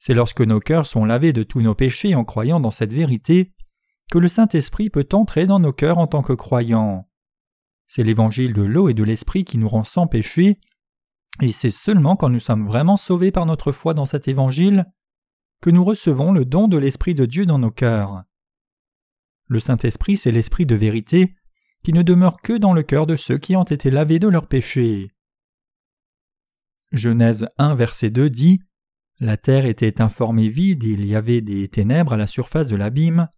C'est 0.00 0.14
lorsque 0.14 0.40
nos 0.40 0.60
cœurs 0.60 0.86
sont 0.86 1.04
lavés 1.04 1.34
de 1.34 1.42
tous 1.42 1.60
nos 1.60 1.74
péchés 1.74 2.14
en 2.14 2.24
croyant 2.24 2.58
dans 2.58 2.70
cette 2.70 2.94
vérité 2.94 3.52
que 4.10 4.16
le 4.16 4.28
Saint-Esprit 4.28 4.88
peut 4.88 5.06
entrer 5.12 5.46
dans 5.46 5.60
nos 5.60 5.74
cœurs 5.74 5.98
en 5.98 6.06
tant 6.06 6.22
que 6.22 6.32
croyants. 6.32 7.06
C'est 7.86 8.02
l'évangile 8.02 8.54
de 8.54 8.62
l'eau 8.62 8.88
et 8.88 8.94
de 8.94 9.04
l'esprit 9.04 9.44
qui 9.44 9.58
nous 9.58 9.68
rend 9.68 9.84
sans 9.84 10.06
péché, 10.06 10.58
et 11.42 11.52
c'est 11.52 11.70
seulement 11.70 12.16
quand 12.16 12.30
nous 12.30 12.40
sommes 12.40 12.66
vraiment 12.66 12.96
sauvés 12.96 13.30
par 13.30 13.44
notre 13.44 13.72
foi 13.72 13.92
dans 13.92 14.06
cet 14.06 14.26
évangile 14.26 14.86
que 15.60 15.68
nous 15.68 15.84
recevons 15.84 16.32
le 16.32 16.46
don 16.46 16.66
de 16.66 16.78
l'Esprit 16.78 17.14
de 17.14 17.26
Dieu 17.26 17.44
dans 17.44 17.58
nos 17.58 17.70
cœurs. 17.70 18.24
Le 19.48 19.60
Saint-Esprit, 19.60 20.16
c'est 20.16 20.32
l'Esprit 20.32 20.64
de 20.64 20.74
vérité 20.74 21.34
qui 21.82 21.92
ne 21.92 22.02
demeure 22.02 22.40
que 22.40 22.54
dans 22.54 22.72
le 22.72 22.82
cœur 22.82 23.06
de 23.06 23.16
ceux 23.16 23.36
qui 23.36 23.54
ont 23.54 23.64
été 23.64 23.90
lavés 23.90 24.18
de 24.18 24.28
leurs 24.28 24.48
péchés. 24.48 25.10
Genèse 26.92 27.48
1 27.58 27.74
verset 27.74 28.08
2 28.08 28.30
dit 28.30 28.60
La 29.20 29.36
terre 29.36 29.66
était 29.66 30.00
informée 30.00 30.48
vide, 30.48 30.82
il 30.82 31.04
y 31.04 31.14
avait 31.14 31.42
des 31.42 31.68
ténèbres 31.68 32.14
à 32.14 32.16
la 32.16 32.26
surface 32.26 32.68
de 32.68 32.76
l'abîme, 32.76 33.28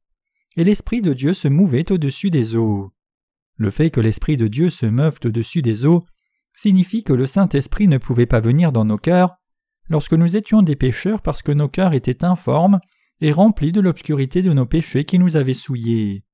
et 0.57 0.63
l'Esprit 0.63 1.03
de 1.03 1.13
Dieu 1.13 1.35
se 1.35 1.49
mouvait 1.49 1.91
au-dessus 1.91 2.31
des 2.31 2.55
eaux. 2.55 2.93
Le 3.57 3.71
fait 3.71 3.91
que 3.91 4.01
l'Esprit 4.01 4.37
de 4.37 4.47
Dieu 4.47 4.71
se 4.71 4.87
meuve 4.87 5.19
au-dessus 5.25 5.61
des 5.61 5.85
eaux 5.85 6.05
signifie 6.55 7.03
que 7.03 7.13
le 7.13 7.27
Saint-Esprit 7.27 7.89
ne 7.89 7.99
pouvait 7.99 8.27
pas 8.27 8.39
venir 8.39 8.71
dans 8.71 8.85
nos 8.85 8.97
cœurs 8.97 9.37
lorsque 9.89 10.13
nous 10.13 10.37
étions 10.37 10.63
des 10.63 10.77
pécheurs 10.77 11.21
parce 11.21 11.43
que 11.43 11.53
nos 11.53 11.69
cœurs 11.69 11.95
étaient 11.95 12.25
informes 12.25 12.79
et 13.21 13.33
remplis 13.33 13.73
de 13.73 13.81
l'obscurité 13.81 14.43
de 14.43 14.53
nos 14.53 14.67
péchés 14.67 15.05
qui 15.05 15.19
nous 15.19 15.37
avaient 15.37 15.53
souillés. 15.53 16.25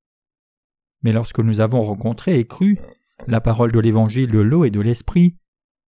Mais 1.02 1.12
lorsque 1.12 1.40
nous 1.40 1.60
avons 1.60 1.80
rencontré 1.80 2.38
et 2.38 2.46
cru 2.46 2.78
la 3.26 3.40
parole 3.40 3.72
de 3.72 3.80
l'évangile 3.80 4.30
de 4.30 4.40
l'eau 4.40 4.64
et 4.64 4.70
de 4.70 4.80
l'esprit, 4.80 5.36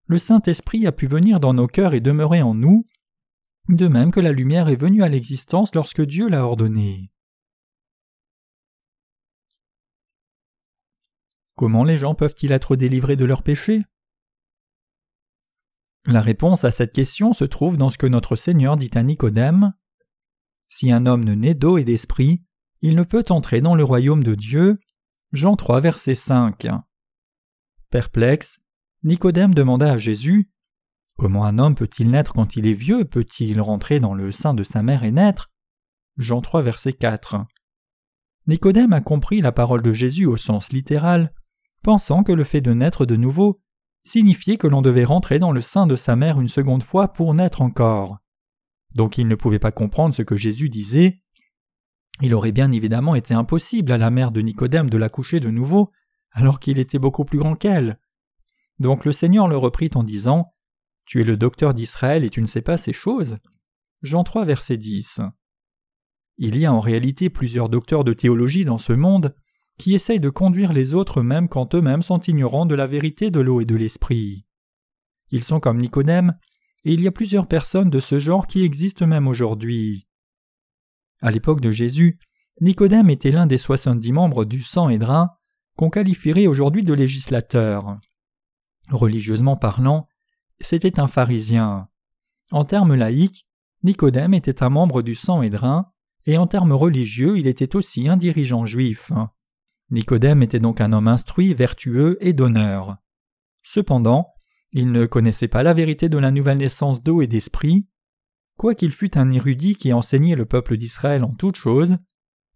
le 0.07 0.17
Saint-Esprit 0.17 0.87
a 0.87 0.91
pu 0.91 1.07
venir 1.07 1.39
dans 1.39 1.53
nos 1.53 1.67
cœurs 1.67 1.93
et 1.93 1.99
demeurer 1.99 2.41
en 2.41 2.55
nous, 2.55 2.85
de 3.75 3.87
même 3.87 4.11
que 4.11 4.19
la 4.19 4.31
lumière 4.31 4.67
est 4.67 4.75
venue 4.75 5.03
à 5.03 5.09
l'existence 5.09 5.75
lorsque 5.75 6.01
Dieu 6.01 6.27
l'a 6.27 6.43
ordonnée. 6.43 7.11
Comment 11.55 11.83
les 11.83 11.97
gens 11.97 12.15
peuvent-ils 12.15 12.51
être 12.51 12.75
délivrés 12.75 13.15
de 13.15 13.25
leurs 13.25 13.43
péchés? 13.43 13.83
La 16.05 16.21
réponse 16.21 16.63
à 16.63 16.71
cette 16.71 16.93
question 16.93 17.31
se 17.33 17.45
trouve 17.45 17.77
dans 17.77 17.91
ce 17.91 17.97
que 17.99 18.07
notre 18.07 18.35
Seigneur 18.35 18.75
dit 18.75 18.89
à 18.95 19.03
Nicodème. 19.03 19.73
Si 20.69 20.91
un 20.91 21.05
homme 21.05 21.23
ne 21.23 21.35
naît 21.35 21.53
d'eau 21.53 21.77
et 21.77 21.83
d'esprit, 21.83 22.43
il 22.81 22.95
ne 22.95 23.03
peut 23.03 23.25
entrer 23.29 23.61
dans 23.61 23.75
le 23.75 23.83
royaume 23.83 24.23
de 24.23 24.33
Dieu. 24.33 24.79
Jean 25.31 25.55
3, 25.55 25.81
verset 25.81 26.15
5. 26.15 26.67
Perplexe, 27.91 28.61
Nicodème 29.03 29.53
demanda 29.53 29.91
à 29.91 29.97
Jésus 29.97 30.49
Comment 31.19 31.43
un 31.43 31.59
homme 31.59 31.75
peut-il 31.75 32.11
naître 32.11 32.31
quand 32.31 32.55
il 32.55 32.65
est 32.65 32.73
vieux? 32.73 33.03
Peut-il 33.03 33.59
rentrer 33.59 33.99
dans 33.99 34.13
le 34.13 34.31
sein 34.31 34.53
de 34.53 34.63
sa 34.63 34.81
mère 34.81 35.03
et 35.03 35.11
naître? 35.11 35.51
Jean 36.15 36.39
3, 36.39 36.61
verset 36.61 36.93
4. 36.93 37.45
Nicodème 38.47 38.93
a 38.93 39.01
compris 39.01 39.41
la 39.41 39.51
parole 39.51 39.81
de 39.81 39.91
Jésus 39.91 40.25
au 40.25 40.37
sens 40.37 40.71
littéral, 40.71 41.33
pensant 41.83 42.23
que 42.23 42.31
le 42.31 42.45
fait 42.45 42.61
de 42.61 42.71
naître 42.71 43.05
de 43.05 43.17
nouveau 43.17 43.59
signifiait 44.05 44.55
que 44.55 44.67
l'on 44.67 44.81
devait 44.81 45.03
rentrer 45.03 45.39
dans 45.39 45.51
le 45.51 45.61
sein 45.61 45.87
de 45.87 45.97
sa 45.97 46.15
mère 46.15 46.39
une 46.39 46.47
seconde 46.47 46.83
fois 46.83 47.09
pour 47.09 47.35
naître 47.35 47.61
encore. 47.61 48.19
Donc 48.95 49.17
il 49.17 49.27
ne 49.27 49.35
pouvait 49.35 49.59
pas 49.59 49.73
comprendre 49.73 50.15
ce 50.15 50.21
que 50.21 50.37
Jésus 50.37 50.69
disait. 50.69 51.21
Il 52.21 52.33
aurait 52.33 52.53
bien 52.53 52.71
évidemment 52.71 53.15
été 53.15 53.33
impossible 53.33 53.91
à 53.91 53.97
la 53.97 54.09
mère 54.09 54.31
de 54.31 54.39
Nicodème 54.39 54.89
de 54.89 54.97
l'accoucher 54.97 55.41
de 55.41 55.49
nouveau, 55.49 55.91
alors 56.31 56.61
qu'il 56.61 56.79
était 56.79 56.97
beaucoup 56.97 57.25
plus 57.25 57.39
grand 57.39 57.55
qu'elle. 57.55 57.99
Donc 58.79 59.03
le 59.03 59.11
Seigneur 59.11 59.49
le 59.49 59.57
reprit 59.57 59.89
en 59.95 60.03
disant 60.03 60.53
tu 61.09 61.19
es 61.19 61.23
le 61.23 61.37
docteur 61.37 61.73
d'Israël 61.73 62.23
et 62.23 62.29
tu 62.29 62.39
ne 62.39 62.45
sais 62.45 62.61
pas 62.61 62.77
ces 62.77 62.93
choses? 62.93 63.39
Jean 64.03 64.23
3, 64.23 64.45
verset 64.45 64.77
10. 64.77 65.21
Il 66.37 66.55
y 66.55 66.67
a 66.67 66.71
en 66.71 66.79
réalité 66.79 67.31
plusieurs 67.31 67.67
docteurs 67.67 68.03
de 68.03 68.13
théologie 68.13 68.63
dans 68.63 68.77
ce 68.77 68.93
monde 68.93 69.35
qui 69.79 69.95
essayent 69.95 70.19
de 70.19 70.29
conduire 70.29 70.71
les 70.71 70.93
autres 70.93 71.23
même 71.23 71.49
quand 71.49 71.73
eux-mêmes 71.73 72.03
sont 72.03 72.19
ignorants 72.19 72.67
de 72.67 72.75
la 72.75 72.85
vérité 72.85 73.31
de 73.31 73.39
l'eau 73.39 73.59
et 73.59 73.65
de 73.65 73.75
l'esprit. 73.75 74.45
Ils 75.31 75.43
sont 75.43 75.59
comme 75.59 75.79
Nicodème, 75.79 76.37
et 76.85 76.93
il 76.93 77.01
y 77.01 77.07
a 77.07 77.11
plusieurs 77.11 77.47
personnes 77.47 77.89
de 77.89 77.99
ce 77.99 78.19
genre 78.19 78.45
qui 78.45 78.63
existent 78.63 79.07
même 79.07 79.27
aujourd'hui. 79.27 80.07
À 81.23 81.31
l'époque 81.31 81.59
de 81.59 81.71
Jésus, 81.71 82.19
Nicodème 82.61 83.09
était 83.09 83.31
l'un 83.31 83.47
des 83.47 83.57
soixante-dix 83.57 84.11
membres 84.11 84.45
du 84.45 84.61
sang 84.61 84.89
et 84.89 84.99
qu'on 85.75 85.89
qualifierait 85.89 86.45
aujourd'hui 86.45 86.83
de 86.83 86.93
législateur. 86.93 87.97
Religieusement 88.91 89.57
parlant, 89.57 90.07
c'était 90.61 90.99
un 90.99 91.07
pharisien. 91.07 91.87
En 92.51 92.65
termes 92.65 92.95
laïques, 92.95 93.47
Nicodème 93.83 94.33
était 94.33 94.63
un 94.63 94.69
membre 94.69 95.01
du 95.01 95.15
sang 95.15 95.41
et 95.41 95.51
et 96.25 96.37
en 96.37 96.47
termes 96.47 96.73
religieux, 96.73 97.37
il 97.37 97.47
était 97.47 97.75
aussi 97.75 98.07
un 98.07 98.17
dirigeant 98.17 98.65
juif. 98.65 99.11
Nicodème 99.89 100.43
était 100.43 100.59
donc 100.59 100.81
un 100.81 100.93
homme 100.93 101.07
instruit, 101.07 101.53
vertueux 101.53 102.17
et 102.21 102.33
d'honneur. 102.33 102.97
Cependant, 103.63 104.33
il 104.71 104.91
ne 104.91 105.05
connaissait 105.05 105.47
pas 105.47 105.63
la 105.63 105.73
vérité 105.73 106.09
de 106.09 106.17
la 106.17 106.31
nouvelle 106.31 106.57
naissance 106.57 107.01
d'eau 107.01 107.21
et 107.21 107.27
d'esprit. 107.27 107.87
Quoiqu'il 108.57 108.91
fût 108.91 109.17
un 109.17 109.29
érudit 109.31 109.75
qui 109.75 109.93
enseignait 109.93 110.35
le 110.35 110.45
peuple 110.45 110.77
d'Israël 110.77 111.23
en 111.23 111.33
toutes 111.33 111.55
choses, 111.55 111.97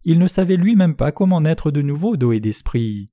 il 0.04 0.18
ne 0.18 0.28
savait 0.28 0.56
lui-même 0.56 0.94
pas 0.94 1.12
comment 1.12 1.40
naître 1.40 1.70
de 1.70 1.82
nouveau 1.82 2.16
d'eau 2.16 2.32
et 2.32 2.40
d'esprit. 2.40 3.10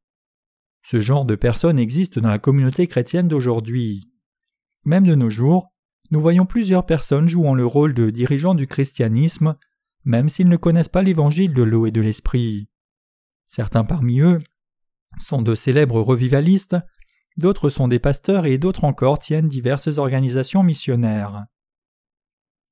Ce 0.84 1.00
genre 1.00 1.26
de 1.26 1.36
personnes 1.36 1.80
existe 1.80 2.20
dans 2.20 2.30
la 2.30 2.40
communauté 2.40 2.88
chrétienne 2.88 3.28
d'aujourd'hui. 3.28 4.11
Même 4.84 5.06
de 5.06 5.16
nos 5.16 5.30
jours, 5.30 5.72
nous 6.10 6.20
voyons 6.20 6.46
plusieurs 6.46 6.86
personnes 6.86 7.30
jouant 7.30 7.54
le 7.54 7.66
rôle 7.66 7.94
de 7.94 8.10
dirigeants 8.10 8.56
du 8.56 8.68
christianisme, 8.68 9.56
même 10.04 10.30
s'ils 10.30 10.50
ne 10.50 10.58
connaissent 10.58 10.90
pas 10.90 11.04
l'évangile 11.04 11.54
de 11.54 11.64
l'eau 11.64 11.86
et 11.86 11.92
de 11.92 12.02
l'esprit. 12.02 12.68
Certains 13.48 13.84
parmi 13.84 14.20
eux 14.20 14.40
sont 15.20 15.42
de 15.42 15.56
célèbres 15.56 16.02
revivalistes, 16.02 16.78
d'autres 17.38 17.70
sont 17.70 17.88
des 17.88 18.00
pasteurs 18.00 18.46
et 18.46 18.58
d'autres 18.58 18.84
encore 18.84 19.20
tiennent 19.20 19.48
diverses 19.48 19.98
organisations 19.98 20.64
missionnaires. 20.64 21.46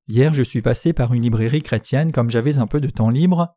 Hier 0.08 0.34
je 0.34 0.42
suis 0.42 0.62
passé 0.62 0.92
par 0.92 1.14
une 1.14 1.22
librairie 1.22 1.62
chrétienne 1.62 2.12
comme 2.12 2.30
j'avais 2.30 2.58
un 2.58 2.66
peu 2.66 2.80
de 2.80 2.90
temps 2.90 3.10
libre. 3.10 3.56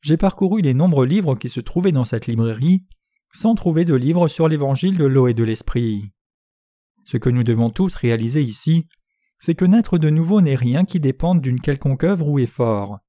J'ai 0.00 0.16
parcouru 0.16 0.62
les 0.62 0.74
nombreux 0.74 1.06
livres 1.06 1.34
qui 1.34 1.48
se 1.48 1.60
trouvaient 1.60 1.92
dans 1.92 2.04
cette 2.04 2.28
librairie 2.28 2.84
sans 3.32 3.54
trouver 3.54 3.84
de 3.84 3.94
livres 3.94 4.28
sur 4.28 4.46
l'évangile 4.46 4.96
de 4.96 5.06
l'eau 5.06 5.26
et 5.26 5.34
de 5.34 5.42
l'esprit. 5.42 6.12
Ce 7.04 7.16
que 7.16 7.30
nous 7.30 7.44
devons 7.44 7.70
tous 7.70 7.94
réaliser 7.96 8.42
ici, 8.42 8.86
c'est 9.38 9.54
que 9.54 9.64
naître 9.64 9.98
de 9.98 10.08
nouveau 10.08 10.40
n'est 10.40 10.54
rien 10.54 10.84
qui 10.84 11.00
dépende 11.00 11.40
d'une 11.40 11.60
quelconque 11.60 12.04
œuvre 12.04 12.28
ou 12.28 12.38
effort. 12.38 13.00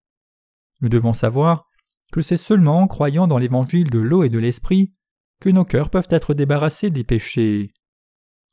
Nous 0.81 0.89
devons 0.89 1.13
savoir 1.13 1.69
que 2.12 2.21
c'est 2.21 2.38
seulement 2.38 2.81
en 2.81 2.88
croyant 2.88 3.27
dans 3.27 3.38
l'évangile 3.38 3.89
de 3.89 4.00
l'eau 4.00 4.23
et 4.23 4.29
de 4.29 4.39
l'esprit 4.39 4.93
que 5.39 5.50
nos 5.50 5.65
cœurs 5.65 5.89
peuvent 5.89 6.07
être 6.09 6.33
débarrassés 6.33 6.89
des 6.89 7.03
péchés. 7.03 7.73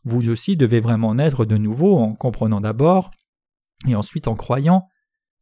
Vous 0.04 0.28
aussi 0.28 0.56
devez 0.56 0.80
vraiment 0.80 1.14
naître 1.14 1.44
de 1.44 1.56
nouveau 1.56 1.98
en 1.98 2.14
comprenant 2.14 2.60
d'abord, 2.60 3.10
et 3.86 3.94
ensuite 3.94 4.28
en 4.28 4.34
croyant, 4.34 4.86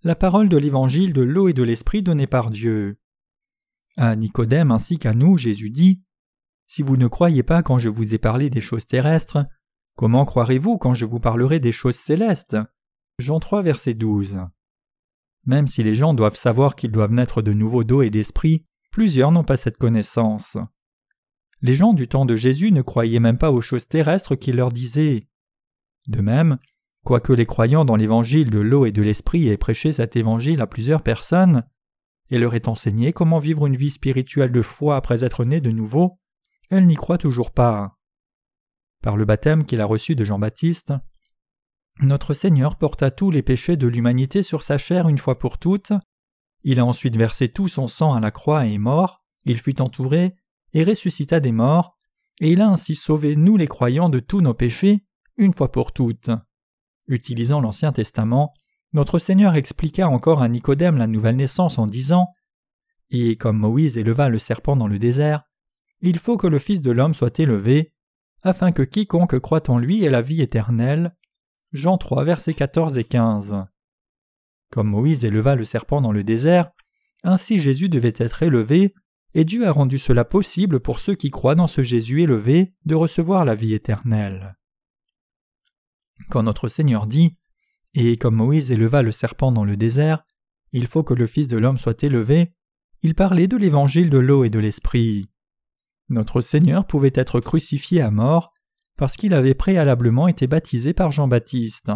la 0.02 0.14
parole 0.14 0.48
de 0.48 0.56
l'évangile 0.56 1.12
de 1.12 1.22
l'eau 1.22 1.48
et 1.48 1.52
de 1.52 1.62
l'esprit 1.62 2.02
donnée 2.02 2.26
par 2.26 2.50
Dieu. 2.50 2.98
À 3.96 4.14
Nicodème 4.14 4.70
ainsi 4.70 4.98
qu'à 4.98 5.12
nous, 5.12 5.38
Jésus 5.38 5.70
dit 5.70 6.02
Si 6.66 6.82
vous 6.82 6.96
ne 6.96 7.08
croyez 7.08 7.42
pas 7.42 7.62
quand 7.62 7.78
je 7.78 7.88
vous 7.88 8.14
ai 8.14 8.18
parlé 8.18 8.48
des 8.48 8.60
choses 8.60 8.86
terrestres, 8.86 9.44
Comment 9.98 10.24
croirez-vous 10.24 10.78
quand 10.78 10.94
je 10.94 11.06
vous 11.06 11.18
parlerai 11.18 11.58
des 11.58 11.72
choses 11.72 11.96
célestes? 11.96 12.56
Jean 13.18 13.40
3, 13.40 13.62
verset 13.62 13.94
12. 13.94 14.38
Même 15.44 15.66
si 15.66 15.82
les 15.82 15.96
gens 15.96 16.14
doivent 16.14 16.36
savoir 16.36 16.76
qu'ils 16.76 16.92
doivent 16.92 17.10
naître 17.10 17.42
de 17.42 17.52
nouveau 17.52 17.82
d'eau 17.82 18.02
et 18.02 18.08
d'esprit, 18.08 18.64
plusieurs 18.92 19.32
n'ont 19.32 19.42
pas 19.42 19.56
cette 19.56 19.76
connaissance. 19.76 20.56
Les 21.62 21.74
gens 21.74 21.94
du 21.94 22.06
temps 22.06 22.26
de 22.26 22.36
Jésus 22.36 22.70
ne 22.70 22.80
croyaient 22.80 23.18
même 23.18 23.38
pas 23.38 23.50
aux 23.50 23.60
choses 23.60 23.88
terrestres 23.88 24.36
qu'il 24.36 24.54
leur 24.54 24.70
disait. 24.70 25.26
De 26.06 26.20
même, 26.20 26.58
quoique 27.04 27.32
les 27.32 27.46
croyants 27.46 27.84
dans 27.84 27.96
l'évangile 27.96 28.50
de 28.50 28.60
l'eau 28.60 28.86
et 28.86 28.92
de 28.92 29.02
l'esprit 29.02 29.48
aient 29.48 29.56
prêché 29.56 29.92
cet 29.92 30.14
évangile 30.14 30.60
à 30.60 30.68
plusieurs 30.68 31.02
personnes, 31.02 31.64
et 32.30 32.38
leur 32.38 32.54
aient 32.54 32.68
enseigné 32.68 33.12
comment 33.12 33.40
vivre 33.40 33.66
une 33.66 33.76
vie 33.76 33.90
spirituelle 33.90 34.52
de 34.52 34.62
foi 34.62 34.94
après 34.94 35.24
être 35.24 35.44
nés 35.44 35.60
de 35.60 35.72
nouveau, 35.72 36.20
elles 36.70 36.86
n'y 36.86 36.94
croient 36.94 37.18
toujours 37.18 37.50
pas. 37.50 37.97
Par 39.02 39.16
le 39.16 39.24
baptême 39.24 39.64
qu'il 39.64 39.80
a 39.80 39.86
reçu 39.86 40.14
de 40.14 40.24
Jean-Baptiste, 40.24 40.92
notre 42.00 42.34
Seigneur 42.34 42.76
porta 42.76 43.10
tous 43.10 43.30
les 43.30 43.42
péchés 43.42 43.76
de 43.76 43.86
l'humanité 43.86 44.42
sur 44.42 44.62
sa 44.62 44.78
chair 44.78 45.08
une 45.08 45.18
fois 45.18 45.38
pour 45.38 45.58
toutes. 45.58 45.92
Il 46.62 46.80
a 46.80 46.84
ensuite 46.84 47.16
versé 47.16 47.48
tout 47.48 47.68
son 47.68 47.88
sang 47.88 48.14
à 48.14 48.20
la 48.20 48.30
croix 48.30 48.66
et 48.66 48.74
est 48.74 48.78
mort. 48.78 49.18
Il 49.44 49.58
fut 49.58 49.80
entouré 49.80 50.34
et 50.72 50.84
ressuscita 50.84 51.40
des 51.40 51.52
morts, 51.52 51.96
et 52.40 52.52
il 52.52 52.60
a 52.60 52.68
ainsi 52.68 52.94
sauvé 52.94 53.36
nous 53.36 53.56
les 53.56 53.66
croyants 53.66 54.08
de 54.08 54.20
tous 54.20 54.40
nos 54.40 54.54
péchés 54.54 55.04
une 55.36 55.54
fois 55.54 55.72
pour 55.72 55.92
toutes. 55.92 56.30
Utilisant 57.08 57.60
l'Ancien 57.60 57.92
Testament, 57.92 58.52
notre 58.92 59.18
Seigneur 59.18 59.54
expliqua 59.54 60.08
encore 60.08 60.42
à 60.42 60.48
Nicodème 60.48 60.98
la 60.98 61.06
nouvelle 61.06 61.36
naissance 61.36 61.78
en 61.78 61.86
disant 61.86 62.28
Et 63.10 63.36
comme 63.36 63.58
Moïse 63.58 63.96
éleva 63.96 64.28
le 64.28 64.38
serpent 64.38 64.76
dans 64.76 64.88
le 64.88 64.98
désert, 64.98 65.42
il 66.00 66.18
faut 66.18 66.36
que 66.36 66.46
le 66.46 66.58
Fils 66.58 66.80
de 66.80 66.90
l'homme 66.90 67.14
soit 67.14 67.38
élevé, 67.38 67.92
afin 68.42 68.73
que 68.73 68.83
quiconque 68.83 69.38
croit 69.38 69.68
en 69.71 69.78
lui 69.78 70.04
ait 70.04 70.11
la 70.11 70.23
vie 70.23 70.42
éternelle. 70.42 71.16
Jean 71.73 71.99
3, 71.99 72.25
versets 72.25 72.54
14 72.54 72.97
et 72.99 73.04
15. 73.04 73.64
Comme 74.71 74.88
Moïse 74.88 75.25
éleva 75.25 75.54
le 75.54 75.64
serpent 75.64 76.00
dans 76.00 76.12
le 76.12 76.25
désert, 76.25 76.71
ainsi 77.25 77.59
Jésus 77.59 77.88
devait 77.88 78.14
être 78.16 78.42
élevé, 78.42 78.95
et 79.35 79.45
Dieu 79.45 79.66
a 79.66 79.73
rendu 79.73 79.99
cela 79.99 80.25
possible 80.25 80.80
pour 80.80 81.00
ceux 81.00 81.14
qui 81.14 81.30
croient 81.30 81.54
dans 81.54 81.66
ce 81.66 81.83
Jésus 81.83 82.23
élevé 82.23 82.75
de 82.85 82.95
recevoir 82.95 83.45
la 83.45 83.54
vie 83.54 83.75
éternelle. 83.75 84.57
Quand 86.30 86.42
notre 86.42 86.68
Seigneur 86.68 87.07
dit 87.07 87.37
Et 87.95 88.16
comme 88.16 88.37
Moïse 88.37 88.71
éleva 88.71 89.02
le 89.02 89.12
serpent 89.12 89.52
dans 89.52 89.64
le 89.64 89.76
désert, 89.76 90.25
il 90.73 90.87
faut 90.87 91.02
que 91.02 91.14
le 91.14 91.26
Fils 91.26 91.49
de 91.49 91.57
l'homme 91.57 91.78
soit 91.78 92.02
élevé, 92.02 92.52
il 93.02 93.14
parlait 93.14 93.47
de 93.47 93.57
l'évangile 93.57 94.11
de 94.11 94.18
l'eau 94.18 94.45
et 94.45 94.50
de 94.50 94.59
l'esprit. 94.59 95.30
Notre 96.08 96.40
Seigneur 96.40 96.86
pouvait 96.86 97.12
être 97.14 97.40
crucifié 97.40 98.00
à 98.00 98.10
mort 98.10 98.52
parce 98.96 99.16
qu'il 99.16 99.34
avait 99.34 99.54
préalablement 99.54 100.26
été 100.28 100.46
baptisé 100.46 100.92
par 100.92 101.12
Jean-Baptiste. 101.12 101.90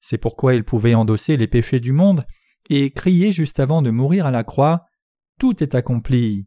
C'est 0.00 0.18
pourquoi 0.18 0.54
il 0.54 0.64
pouvait 0.64 0.94
endosser 0.94 1.36
les 1.36 1.48
péchés 1.48 1.80
du 1.80 1.92
monde 1.92 2.26
et 2.68 2.90
crier 2.90 3.32
juste 3.32 3.60
avant 3.60 3.82
de 3.82 3.90
mourir 3.90 4.26
à 4.26 4.30
la 4.30 4.44
croix 4.44 4.84
Tout 5.38 5.62
est 5.62 5.74
accompli. 5.74 6.46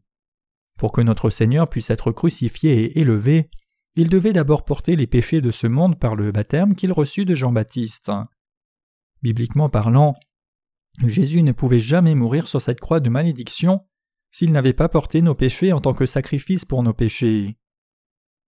Pour 0.78 0.92
que 0.92 1.00
notre 1.00 1.30
Seigneur 1.30 1.68
puisse 1.68 1.90
être 1.90 2.12
crucifié 2.12 2.84
et 2.84 3.00
élevé, 3.00 3.50
il 3.96 4.08
devait 4.08 4.32
d'abord 4.32 4.64
porter 4.64 4.94
les 4.94 5.08
péchés 5.08 5.40
de 5.40 5.50
ce 5.50 5.66
monde 5.66 5.98
par 5.98 6.14
le 6.14 6.30
baptême 6.30 6.76
qu'il 6.76 6.92
reçut 6.92 7.24
de 7.24 7.34
Jean-Baptiste. 7.34 8.12
Bibliquement 9.22 9.68
parlant, 9.68 10.14
Jésus 11.04 11.42
ne 11.42 11.50
pouvait 11.50 11.80
jamais 11.80 12.14
mourir 12.14 12.46
sur 12.46 12.60
cette 12.60 12.78
croix 12.78 13.00
de 13.00 13.10
malédiction 13.10 13.80
s'il 14.30 14.52
n'avait 14.52 14.72
pas 14.72 14.88
porté 14.88 15.22
nos 15.22 15.34
péchés 15.34 15.72
en 15.72 15.80
tant 15.80 15.94
que 15.94 16.06
sacrifice 16.06 16.64
pour 16.64 16.82
nos 16.82 16.92
péchés. 16.92 17.56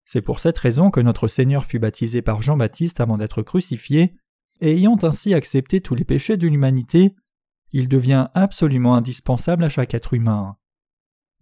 C'est 0.05 0.23
pour 0.23 0.41
cette 0.41 0.59
raison 0.59 0.91
que 0.91 1.01
notre 1.01 1.29
Seigneur 1.29 1.65
fut 1.65 1.79
baptisé 1.79 2.23
par 2.23 2.43
Jean-Baptiste 2.43 3.01
avant 3.01 3.17
d'être 3.17 3.43
crucifié, 3.43 4.17
et 4.61 4.73
ayant 4.73 4.99
ainsi 5.03 5.35
accepté 5.35 5.81
tous 5.81 5.95
les 5.95 6.05
péchés 6.05 6.37
de 6.37 6.49
l'humanité, 6.49 7.15
il 7.73 7.89
devient 7.89 8.29
absolument 8.35 8.95
indispensable 8.95 9.65
à 9.65 9.69
chaque 9.69 9.95
être 9.95 10.15
humain. 10.15 10.57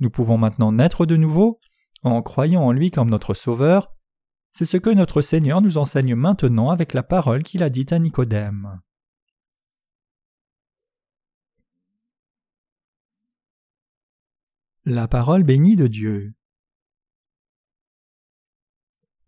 Nous 0.00 0.10
pouvons 0.10 0.38
maintenant 0.38 0.72
naître 0.72 1.06
de 1.06 1.16
nouveau 1.16 1.60
en 2.02 2.22
croyant 2.22 2.62
en 2.62 2.72
lui 2.72 2.90
comme 2.90 3.10
notre 3.10 3.34
Sauveur. 3.34 3.92
C'est 4.52 4.64
ce 4.64 4.76
que 4.76 4.90
notre 4.90 5.20
Seigneur 5.22 5.60
nous 5.60 5.78
enseigne 5.78 6.14
maintenant 6.14 6.70
avec 6.70 6.94
la 6.94 7.02
parole 7.02 7.42
qu'il 7.42 7.62
a 7.62 7.70
dite 7.70 7.92
à 7.92 7.98
Nicodème. 7.98 8.80
La 14.90 15.06
parole 15.06 15.42
bénie 15.42 15.76
de 15.76 15.86
Dieu. 15.86 16.32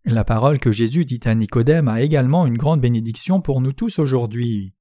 La 0.06 0.24
parole 0.24 0.58
que 0.58 0.72
Jésus 0.72 1.04
dit 1.04 1.20
à 1.24 1.34
Nicodème 1.34 1.86
a 1.86 2.00
également 2.00 2.46
une 2.46 2.56
grande 2.56 2.80
bénédiction 2.80 3.42
pour 3.42 3.60
nous 3.60 3.74
tous 3.74 3.98
aujourd'hui. 3.98 4.74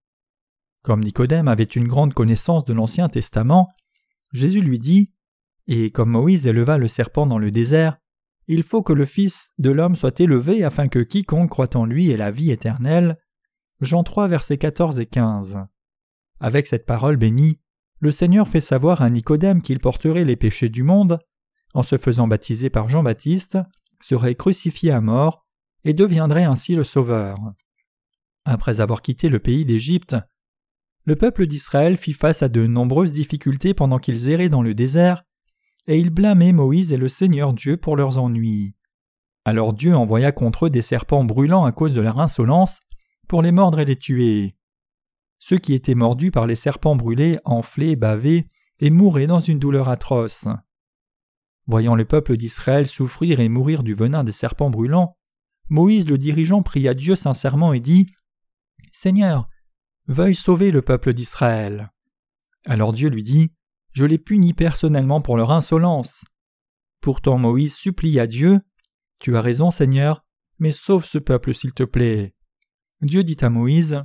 Comme 0.81 1.01
Nicodème 1.01 1.50
avait 1.50 1.65
une 1.65 1.89
grande 1.89 2.13
connaissance 2.13 2.63
de 2.63 2.71
l'Ancien 2.71 3.09
Testament, 3.09 3.67
Jésus 4.31 4.62
lui 4.62 4.79
dit 4.79 5.12
Et 5.67 5.91
comme 5.91 6.12
Moïse 6.12 6.48
éleva 6.48 6.77
le 6.77 6.88
serpent 6.88 7.27
dans 7.27 7.39
le 7.39 7.51
désert, 7.51 7.98
il 8.48 8.63
faut 8.63 8.81
que 8.81 8.93
le 8.93 9.05
Fils 9.05 9.51
de 9.57 9.71
l'homme 9.71 9.98
soit 9.98 10.17
élevé 10.21 10.63
afin 10.63 10.88
que 10.88 11.00
quiconque 11.00 11.50
croit 11.50 11.75
en 11.75 11.83
lui 11.83 12.09
ait 12.09 12.15
la 12.15 12.31
vie 12.31 12.51
éternelle. 12.51 13.17
Jean 13.81 14.03
3, 14.03 14.29
versets 14.29 14.57
14 14.57 14.98
et 15.01 15.07
15. 15.07 15.57
Avec 16.39 16.67
cette 16.67 16.86
parole 16.86 17.17
bénie, 17.17 17.59
le 18.00 18.12
Seigneur 18.12 18.48
fait 18.48 18.62
savoir 18.62 19.01
à 19.01 19.10
Nicodème 19.10 19.62
qu'il 19.62 19.79
porterait 19.79 20.24
les 20.24 20.36
péchés 20.36 20.70
du 20.70 20.84
monde, 20.84 21.20
en 21.74 21.84
se 21.84 21.98
faisant 21.98 22.27
baptiser 22.27 22.70
par 22.70 22.88
Jean-Baptiste, 22.88 23.58
serait 24.01 24.36
crucifié 24.36 24.91
à 24.91 25.01
mort, 25.01 25.46
et 25.84 25.94
deviendrait 25.94 26.44
ainsi 26.44 26.75
le 26.75 26.84
Sauveur. 26.84 27.38
Après 28.46 28.82
avoir 28.82 29.01
quitté 29.01 29.29
le 29.29 29.39
pays 29.39 29.65
d'Égypte, 29.65 30.15
le 31.06 31.15
peuple 31.15 31.48
d'Israël 31.48 31.98
fit 31.98 32.13
face 32.13 32.44
à 32.44 32.50
de 32.50 32.68
nombreuses 32.68 33.13
difficultés 33.13 33.74
pendant 33.74 34.00
qu'ils 34.00 34.29
erraient 34.29 34.50
dans 34.50 34.62
le 34.62 34.74
désert, 34.74 35.24
et 35.88 35.98
ils 35.98 36.12
blâmaient 36.12 36.51
Moïse 36.51 36.94
et 36.94 36.98
le 36.98 37.08
Seigneur 37.08 37.53
Dieu 37.53 37.77
pour 37.77 37.96
leurs 37.96 38.18
ennuis. 38.18 38.75
Alors 39.46 39.74
Dieu 39.74 39.96
envoya 39.96 40.32
contre 40.32 40.68
eux 40.68 40.70
des 40.70 40.82
serpents 40.82 41.24
brûlants 41.24 41.65
à 41.65 41.72
cause 41.72 41.94
de 41.94 42.01
leur 42.01 42.20
insolence, 42.20 42.82
pour 43.27 43.41
les 43.41 43.51
mordre 43.51 43.79
et 43.79 43.86
les 43.86 43.96
tuer. 43.96 44.56
Ceux 45.39 45.58
qui 45.58 45.74
étaient 45.74 45.96
mordus 45.96 46.31
par 46.31 46.46
les 46.46 46.55
serpents 46.55 46.96
brûlés 46.96 47.39
enflaient, 47.46 47.96
bavaient 47.96 48.48
et 48.79 48.89
mouraient 48.89 49.27
dans 49.27 49.39
une 49.39 49.60
douleur 49.60 49.89
atroce. 49.89 50.48
Voyant 51.65 51.96
le 51.96 52.05
peuple 52.05 52.36
d'Israël 52.36 52.88
souffrir 52.88 53.39
et 53.39 53.50
mourir 53.50 53.84
du 53.84 53.93
venin 53.93 54.24
des 54.24 54.31
serpents 54.31 54.69
brûlants, 54.69 55.17
Moïse 55.69 56.08
le 56.08 56.17
dirigeant 56.17 56.63
pria 56.63 56.93
Dieu 56.93 57.15
sincèrement 57.15 57.74
et 57.74 57.79
dit 57.79 58.08
Seigneur, 58.91 59.48
veuille 60.08 60.36
sauver 60.36 60.72
le 60.72 60.81
peuple 60.81 61.13
d'Israël. 61.13 61.91
Alors 62.65 62.91
Dieu 62.91 63.10
lui 63.10 63.24
dit 63.24 63.51
Je 63.93 64.05
les 64.05 64.17
punis 64.17 64.53
personnellement 64.53 65.22
pour 65.22 65.38
leur 65.38 65.51
insolence. 65.51 66.25
Pourtant 67.01 67.38
Moïse 67.38 67.75
supplia 67.75 68.27
Dieu 68.27 68.60
Tu 69.19 69.38
as 69.38 69.41
raison, 69.41 69.72
Seigneur, 69.72 70.25
mais 70.58 70.72
sauve 70.72 71.05
ce 71.05 71.17
peuple 71.17 71.53
s'il 71.53 71.74
te 71.74 71.84
plaît. 71.84 72.34
Dieu 73.01 73.24
dit 73.24 73.38
à 73.41 73.50
Moïse 73.50 74.01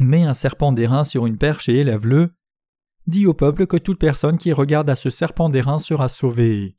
Mets 0.00 0.24
un 0.24 0.34
serpent 0.34 0.72
d'airain 0.72 1.04
sur 1.04 1.26
une 1.26 1.38
perche 1.38 1.68
et 1.68 1.76
élève-le. 1.76 2.34
Dis 3.06 3.26
au 3.26 3.34
peuple 3.34 3.66
que 3.66 3.76
toute 3.76 3.98
personne 3.98 4.36
qui 4.36 4.52
regarde 4.52 4.90
à 4.90 4.94
ce 4.94 5.10
serpent 5.10 5.48
d'airain 5.48 5.78
sera 5.78 6.08
sauvée. 6.08 6.76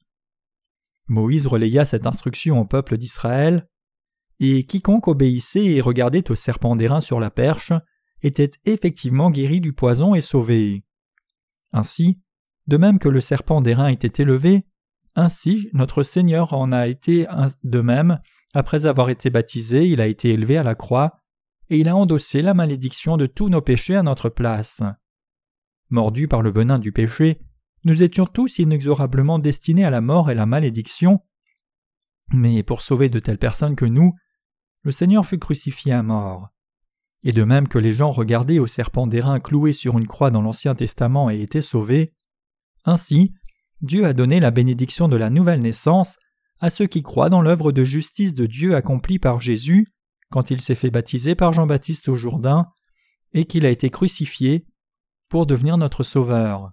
Moïse 1.08 1.48
relaya 1.48 1.86
cette 1.86 2.06
instruction 2.06 2.60
au 2.60 2.66
peuple 2.66 2.98
d'Israël, 2.98 3.68
et 4.40 4.66
quiconque 4.66 5.08
obéissait 5.08 5.66
et 5.66 5.82
regardait 5.82 6.30
au 6.30 6.36
serpent 6.36 6.76
d'airain 6.76 7.02
sur 7.02 7.20
la 7.20 7.32
perche 7.32 7.74
était 8.22 8.52
effectivement 8.66 9.32
guéri 9.32 9.62
du 9.62 9.74
poison 9.74 10.16
et 10.16 10.22
sauvé. 10.22 10.84
Ainsi, 11.72 12.20
de 12.68 12.78
même 12.78 13.00
que 13.00 13.10
le 13.10 13.22
serpent 13.22 13.62
d'airain 13.62 13.88
était 13.88 14.22
élevé, 14.22 14.66
ainsi 15.16 15.70
notre 15.74 16.04
Seigneur 16.04 16.54
en 16.54 16.72
a 16.72 16.88
été 16.88 17.26
de 17.64 17.82
même, 17.82 18.20
après 18.54 18.86
avoir 18.86 19.10
été 19.10 19.30
baptisé, 19.30 19.88
il 19.88 20.02
a 20.02 20.08
été 20.08 20.30
élevé 20.30 20.58
à 20.58 20.64
la 20.64 20.76
croix, 20.76 21.20
et 21.70 21.80
il 21.80 21.90
a 21.90 21.96
endossé 21.96 22.42
la 22.42 22.54
malédiction 22.54 23.18
de 23.18 23.26
tous 23.26 23.50
nos 23.50 23.62
péchés 23.62 23.96
à 23.96 24.04
notre 24.04 24.30
place. 24.30 24.82
Mordus 25.90 26.28
par 26.28 26.42
le 26.42 26.52
venin 26.52 26.80
du 26.80 26.92
péché, 26.92 27.40
nous 27.84 28.04
étions 28.04 28.26
tous 28.26 28.60
inexorablement 28.60 29.40
destinés 29.40 29.86
à 29.86 29.90
la 29.90 30.02
mort 30.02 30.30
et 30.30 30.36
la 30.36 30.46
malédiction, 30.46 31.22
mais 32.34 32.64
pour 32.64 32.82
sauver 32.82 33.10
de 33.10 33.20
telles 33.20 33.38
personnes 33.38 33.76
que 33.76 33.86
nous, 33.86 34.14
le 34.84 34.92
Seigneur 34.92 35.26
fut 35.26 35.40
crucifié 35.40 35.94
à 35.94 36.04
mort. 36.04 36.50
Et 37.24 37.32
de 37.32 37.44
même 37.44 37.68
que 37.68 37.80
les 37.80 37.94
gens 37.94 38.12
regardaient 38.12 38.60
au 38.60 38.68
serpent 38.68 39.08
d'airain 39.08 39.40
cloué 39.40 39.74
sur 39.74 39.98
une 39.98 40.08
croix 40.08 40.32
dans 40.32 40.42
l'Ancien 40.42 40.76
Testament 40.76 41.30
et 41.30 41.42
étaient 41.42 41.62
sauvés, 41.62 42.14
ainsi 42.86 43.34
Dieu 43.82 44.06
a 44.06 44.14
donné 44.14 44.40
la 44.40 44.52
bénédiction 44.52 45.08
de 45.08 45.18
la 45.18 45.30
nouvelle 45.30 45.62
naissance 45.62 46.18
à 46.60 46.70
ceux 46.70 46.88
qui 46.88 47.04
croient 47.04 47.30
dans 47.30 47.42
l'œuvre 47.42 47.72
de 47.72 47.84
justice 47.84 48.34
de 48.34 48.46
Dieu 48.46 48.76
accomplie 48.76 49.20
par 49.20 49.40
Jésus 49.40 49.88
quand 50.30 50.52
il 50.52 50.62
s'est 50.62 50.76
fait 50.76 50.92
baptiser 50.92 51.36
par 51.36 51.54
Jean-Baptiste 51.54 52.10
au 52.10 52.16
Jourdain 52.16 52.68
et 53.34 53.46
qu'il 53.46 53.66
a 53.66 53.70
été 53.70 53.90
crucifié 53.90 54.66
pour 55.30 55.46
devenir 55.46 55.78
notre 55.78 56.04
Sauveur. 56.04 56.72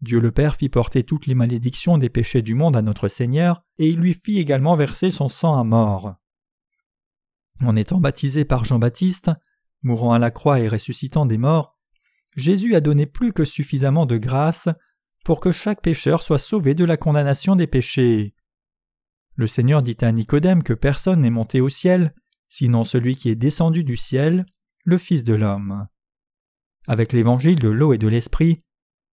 Dieu 0.00 0.18
le 0.18 0.32
Père 0.32 0.56
fit 0.56 0.68
porter 0.68 1.04
toutes 1.04 1.26
les 1.26 1.34
malédictions 1.34 1.96
des 1.96 2.08
péchés 2.08 2.42
du 2.42 2.54
monde 2.54 2.76
à 2.76 2.82
notre 2.82 3.06
Seigneur, 3.06 3.62
et 3.78 3.88
il 3.88 4.00
lui 4.00 4.14
fit 4.14 4.38
également 4.38 4.76
verser 4.76 5.12
son 5.12 5.28
sang 5.28 5.56
à 5.56 5.62
mort. 5.62 6.16
En 7.60 7.76
étant 7.76 8.00
baptisé 8.00 8.44
par 8.44 8.64
Jean-Baptiste, 8.64 9.30
mourant 9.82 10.12
à 10.12 10.18
la 10.18 10.32
croix 10.32 10.58
et 10.58 10.66
ressuscitant 10.66 11.26
des 11.26 11.38
morts, 11.38 11.78
Jésus 12.34 12.74
a 12.74 12.80
donné 12.80 13.06
plus 13.06 13.32
que 13.32 13.44
suffisamment 13.44 14.06
de 14.06 14.16
grâce 14.16 14.68
pour 15.24 15.38
que 15.38 15.52
chaque 15.52 15.82
pécheur 15.82 16.22
soit 16.22 16.38
sauvé 16.38 16.74
de 16.74 16.84
la 16.84 16.96
condamnation 16.96 17.54
des 17.54 17.68
péchés. 17.68 18.34
Le 19.36 19.46
Seigneur 19.46 19.82
dit 19.82 19.96
à 20.00 20.10
Nicodème 20.10 20.62
que 20.62 20.72
personne 20.72 21.20
n'est 21.20 21.30
monté 21.30 21.60
au 21.60 21.68
ciel, 21.68 22.14
sinon 22.52 22.84
celui 22.84 23.16
qui 23.16 23.30
est 23.30 23.34
descendu 23.34 23.82
du 23.82 23.96
ciel, 23.96 24.44
le 24.84 24.98
Fils 24.98 25.24
de 25.24 25.32
l'homme. 25.32 25.88
Avec 26.86 27.14
l'évangile 27.14 27.58
de 27.58 27.70
l'eau 27.70 27.94
et 27.94 27.98
de 27.98 28.08
l'esprit, 28.08 28.62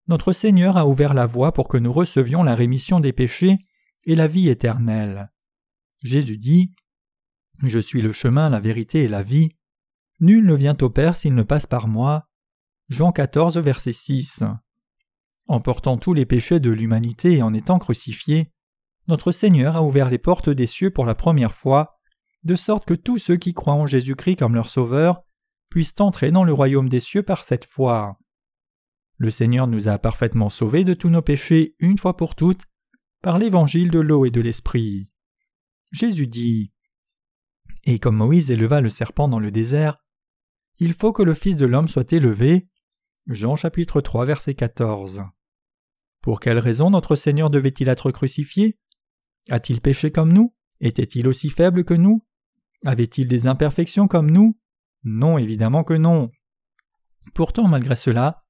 notre 0.10 0.34
Seigneur 0.34 0.76
a 0.76 0.86
ouvert 0.86 1.14
la 1.14 1.26
voie 1.26 1.54
pour 1.54 1.70
que 1.70 1.78
nous 1.78 1.94
recevions 1.94 2.44
la 2.44 2.54
rémission 2.54 3.00
des 3.00 3.14
péchés 3.14 3.58
et 4.06 4.16
la 4.16 4.28
vie 4.28 4.50
éternelle. 4.50 5.32
Jésus 6.04 6.38
dit 6.38 6.74
Je 7.64 7.80
suis 7.80 8.02
le 8.02 8.12
chemin, 8.12 8.50
la 8.50 8.60
vérité 8.60 9.04
et 9.04 9.08
la 9.08 9.24
vie. 9.24 9.56
Nul 10.20 10.46
ne 10.46 10.56
vient 10.56 10.76
au 10.82 10.90
Père 10.90 11.16
s'il 11.16 11.34
ne 11.34 11.44
passe 11.44 11.66
par 11.66 11.88
moi. 11.88 12.28
Jean 12.90 13.14
14, 13.14 13.58
verset 13.60 13.94
6. 13.94 14.44
En 15.48 15.62
portant 15.62 15.98
tous 15.98 16.14
les 16.14 16.26
péchés 16.26 16.60
de 16.60 16.72
l'humanité 16.72 17.38
et 17.38 17.42
en 17.42 17.54
étant 17.54 17.80
crucifié, 17.80 18.52
notre 19.08 19.32
Seigneur 19.32 19.78
a 19.78 19.84
ouvert 19.84 20.10
les 20.10 20.18
portes 20.18 20.50
des 20.50 20.68
cieux 20.68 20.92
pour 20.92 21.06
la 21.06 21.16
première 21.16 21.54
fois 21.54 21.99
de 22.44 22.56
sorte 22.56 22.86
que 22.86 22.94
tous 22.94 23.18
ceux 23.18 23.38
qui 23.38 23.54
croient 23.54 23.74
en 23.74 23.88
Jésus-Christ 23.88 24.38
comme 24.38 24.56
leur 24.56 24.70
Sauveur 24.70 25.22
puissent 25.70 26.00
entrer 26.00 26.32
dans 26.32 26.44
le 26.44 26.54
royaume 26.54 26.90
des 26.90 27.00
cieux 27.00 27.24
par 27.24 27.44
cette 27.44 27.66
foi. 27.66 28.18
Le 29.18 29.32
Seigneur 29.32 29.68
nous 29.68 29.88
a 29.88 30.00
parfaitement 30.00 30.50
sauvés 30.50 30.84
de 30.84 30.94
tous 30.94 31.10
nos 31.10 31.22
péchés 31.22 31.76
une 31.80 31.98
fois 31.98 32.16
pour 32.16 32.36
toutes 32.36 32.64
par 33.22 33.38
l'évangile 33.38 33.92
de 33.92 34.00
l'eau 34.00 34.26
et 34.26 34.32
de 34.32 34.42
l'esprit. 34.42 35.12
Jésus 35.92 36.28
dit 36.28 36.72
Et 37.84 38.00
comme 38.00 38.16
Moïse 38.16 38.50
éleva 38.50 38.80
le 38.80 38.90
serpent 38.90 39.28
dans 39.28 39.40
le 39.40 39.52
désert, 39.52 39.98
il 40.78 40.94
faut 40.94 41.12
que 41.12 41.24
le 41.24 41.34
Fils 41.34 41.58
de 41.58 41.66
l'homme 41.66 41.90
soit 41.90 42.14
élevé. 42.14 42.70
Jean 43.28 43.58
chapitre 43.58 44.00
3 44.00 44.26
verset 44.26 44.56
14. 44.56 45.24
Pour 46.22 46.40
quelle 46.40 46.60
raison 46.60 46.90
notre 46.90 47.18
Seigneur 47.18 47.50
devait-il 47.50 47.90
être 47.90 48.12
crucifié? 48.12 48.80
A-t-il 49.50 49.82
péché 49.82 50.12
comme 50.12 50.32
nous? 50.32 50.56
Était-il 50.80 51.28
aussi 51.28 51.50
faible 51.50 51.84
que 51.84 51.94
nous? 51.94 52.26
Avait-il 52.86 53.28
des 53.28 53.48
imperfections 53.48 54.08
comme 54.08 54.32
nous? 54.32 54.58
Non, 55.04 55.38
évidemment 55.38 55.84
que 55.84 55.94
non. 55.94 56.32
Pourtant, 57.34 57.68
malgré 57.68 57.96
cela, 57.96 58.44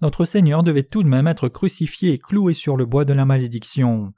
notre 0.00 0.24
Seigneur 0.24 0.62
devait 0.62 0.82
tout 0.82 1.02
de 1.02 1.08
même 1.08 1.26
être 1.26 1.48
crucifié 1.48 2.12
et 2.12 2.18
cloué 2.18 2.52
sur 2.52 2.76
le 2.76 2.86
bois 2.86 3.04
de 3.04 3.12
la 3.12 3.24
malédiction. 3.24 4.12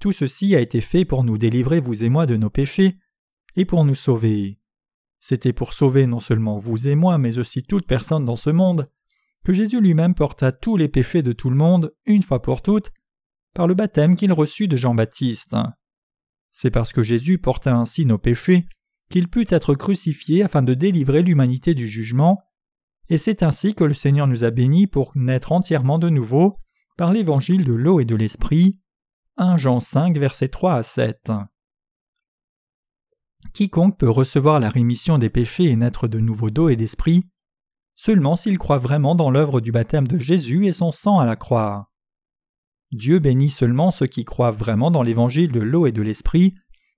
Tout 0.00 0.12
ceci 0.12 0.54
a 0.54 0.60
été 0.60 0.80
fait 0.80 1.04
pour 1.04 1.24
nous 1.24 1.38
délivrer, 1.38 1.80
vous 1.80 2.04
et 2.04 2.08
moi, 2.08 2.26
de 2.26 2.36
nos 2.36 2.50
péchés, 2.50 2.98
et 3.56 3.64
pour 3.64 3.84
nous 3.84 3.94
sauver. 3.94 4.60
C'était 5.20 5.52
pour 5.52 5.72
sauver 5.72 6.06
non 6.06 6.20
seulement 6.20 6.58
vous 6.58 6.86
et 6.86 6.94
moi, 6.94 7.18
mais 7.18 7.38
aussi 7.38 7.62
toute 7.62 7.86
personne 7.86 8.24
dans 8.24 8.36
ce 8.36 8.50
monde, 8.50 8.88
que 9.44 9.52
Jésus 9.52 9.80
lui-même 9.80 10.14
porta 10.14 10.52
tous 10.52 10.76
les 10.76 10.88
péchés 10.88 11.22
de 11.22 11.32
tout 11.32 11.50
le 11.50 11.56
monde, 11.56 11.94
une 12.06 12.22
fois 12.22 12.40
pour 12.40 12.62
toutes, 12.62 12.92
par 13.54 13.66
le 13.66 13.74
baptême 13.74 14.14
qu'il 14.14 14.32
reçut 14.32 14.68
de 14.68 14.76
Jean-Baptiste. 14.76 15.56
C'est 16.60 16.72
parce 16.72 16.92
que 16.92 17.04
Jésus 17.04 17.38
porta 17.38 17.72
ainsi 17.72 18.04
nos 18.04 18.18
péchés 18.18 18.66
qu'il 19.10 19.28
put 19.28 19.46
être 19.48 19.76
crucifié 19.76 20.42
afin 20.42 20.60
de 20.60 20.74
délivrer 20.74 21.22
l'humanité 21.22 21.72
du 21.72 21.86
jugement, 21.86 22.42
et 23.08 23.16
c'est 23.16 23.44
ainsi 23.44 23.76
que 23.76 23.84
le 23.84 23.94
Seigneur 23.94 24.26
nous 24.26 24.42
a 24.42 24.50
bénis 24.50 24.88
pour 24.88 25.12
naître 25.14 25.52
entièrement 25.52 26.00
de 26.00 26.08
nouveau 26.08 26.58
par 26.96 27.12
l'évangile 27.12 27.64
de 27.64 27.72
l'eau 27.72 28.00
et 28.00 28.04
de 28.04 28.16
l'esprit. 28.16 28.76
1 29.36 29.56
Jean 29.56 29.78
5 29.78 30.18
versets 30.18 30.48
3 30.48 30.74
à 30.74 30.82
7. 30.82 31.30
Quiconque 33.54 33.96
peut 33.96 34.10
recevoir 34.10 34.58
la 34.58 34.68
rémission 34.68 35.16
des 35.18 35.30
péchés 35.30 35.66
et 35.66 35.76
naître 35.76 36.08
de 36.08 36.18
nouveau 36.18 36.50
d'eau 36.50 36.70
et 36.70 36.76
d'esprit, 36.76 37.22
seulement 37.94 38.34
s'il 38.34 38.58
croit 38.58 38.78
vraiment 38.78 39.14
dans 39.14 39.30
l'œuvre 39.30 39.60
du 39.60 39.70
baptême 39.70 40.08
de 40.08 40.18
Jésus 40.18 40.66
et 40.66 40.72
son 40.72 40.90
sang 40.90 41.20
à 41.20 41.24
la 41.24 41.36
croix. 41.36 41.92
Dieu 42.92 43.18
bénit 43.18 43.50
seulement 43.50 43.90
ceux 43.90 44.06
qui 44.06 44.24
croient 44.24 44.50
vraiment 44.50 44.90
dans 44.90 45.02
l'évangile 45.02 45.52
de 45.52 45.60
l'eau 45.60 45.86
et 45.86 45.92
de 45.92 46.02
l'esprit, 46.02 46.54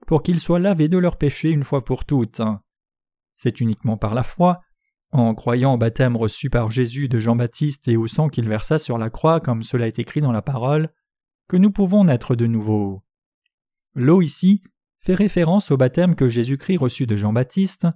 pour 0.06 0.22
qu'ils 0.22 0.40
soient 0.40 0.58
lavés 0.58 0.88
de 0.88 0.98
leurs 0.98 1.18
péchés 1.18 1.50
une 1.50 1.64
fois 1.64 1.84
pour 1.84 2.04
toutes. 2.04 2.42
C'est 3.36 3.60
uniquement 3.60 3.96
par 3.96 4.14
la 4.14 4.22
foi, 4.22 4.60
en 5.12 5.34
croyant 5.34 5.74
au 5.74 5.78
baptême 5.78 6.16
reçu 6.16 6.50
par 6.50 6.70
Jésus 6.70 7.08
de 7.08 7.18
Jean-Baptiste 7.18 7.88
et 7.88 7.96
au 7.96 8.06
sang 8.06 8.28
qu'il 8.28 8.48
versa 8.48 8.78
sur 8.78 8.98
la 8.98 9.10
croix 9.10 9.40
comme 9.40 9.62
cela 9.62 9.88
est 9.88 9.98
écrit 9.98 10.20
dans 10.20 10.32
la 10.32 10.42
parole, 10.42 10.88
que 11.48 11.56
nous 11.56 11.72
pouvons 11.72 12.04
naître 12.04 12.36
de 12.36 12.46
nouveau. 12.46 13.02
L'eau 13.94 14.22
ici 14.22 14.62
fait 15.00 15.14
référence 15.14 15.70
au 15.70 15.76
baptême 15.76 16.14
que 16.14 16.28
Jésus-Christ 16.28 16.76
reçut 16.76 17.06
de 17.06 17.16
Jean-Baptiste, 17.16 17.88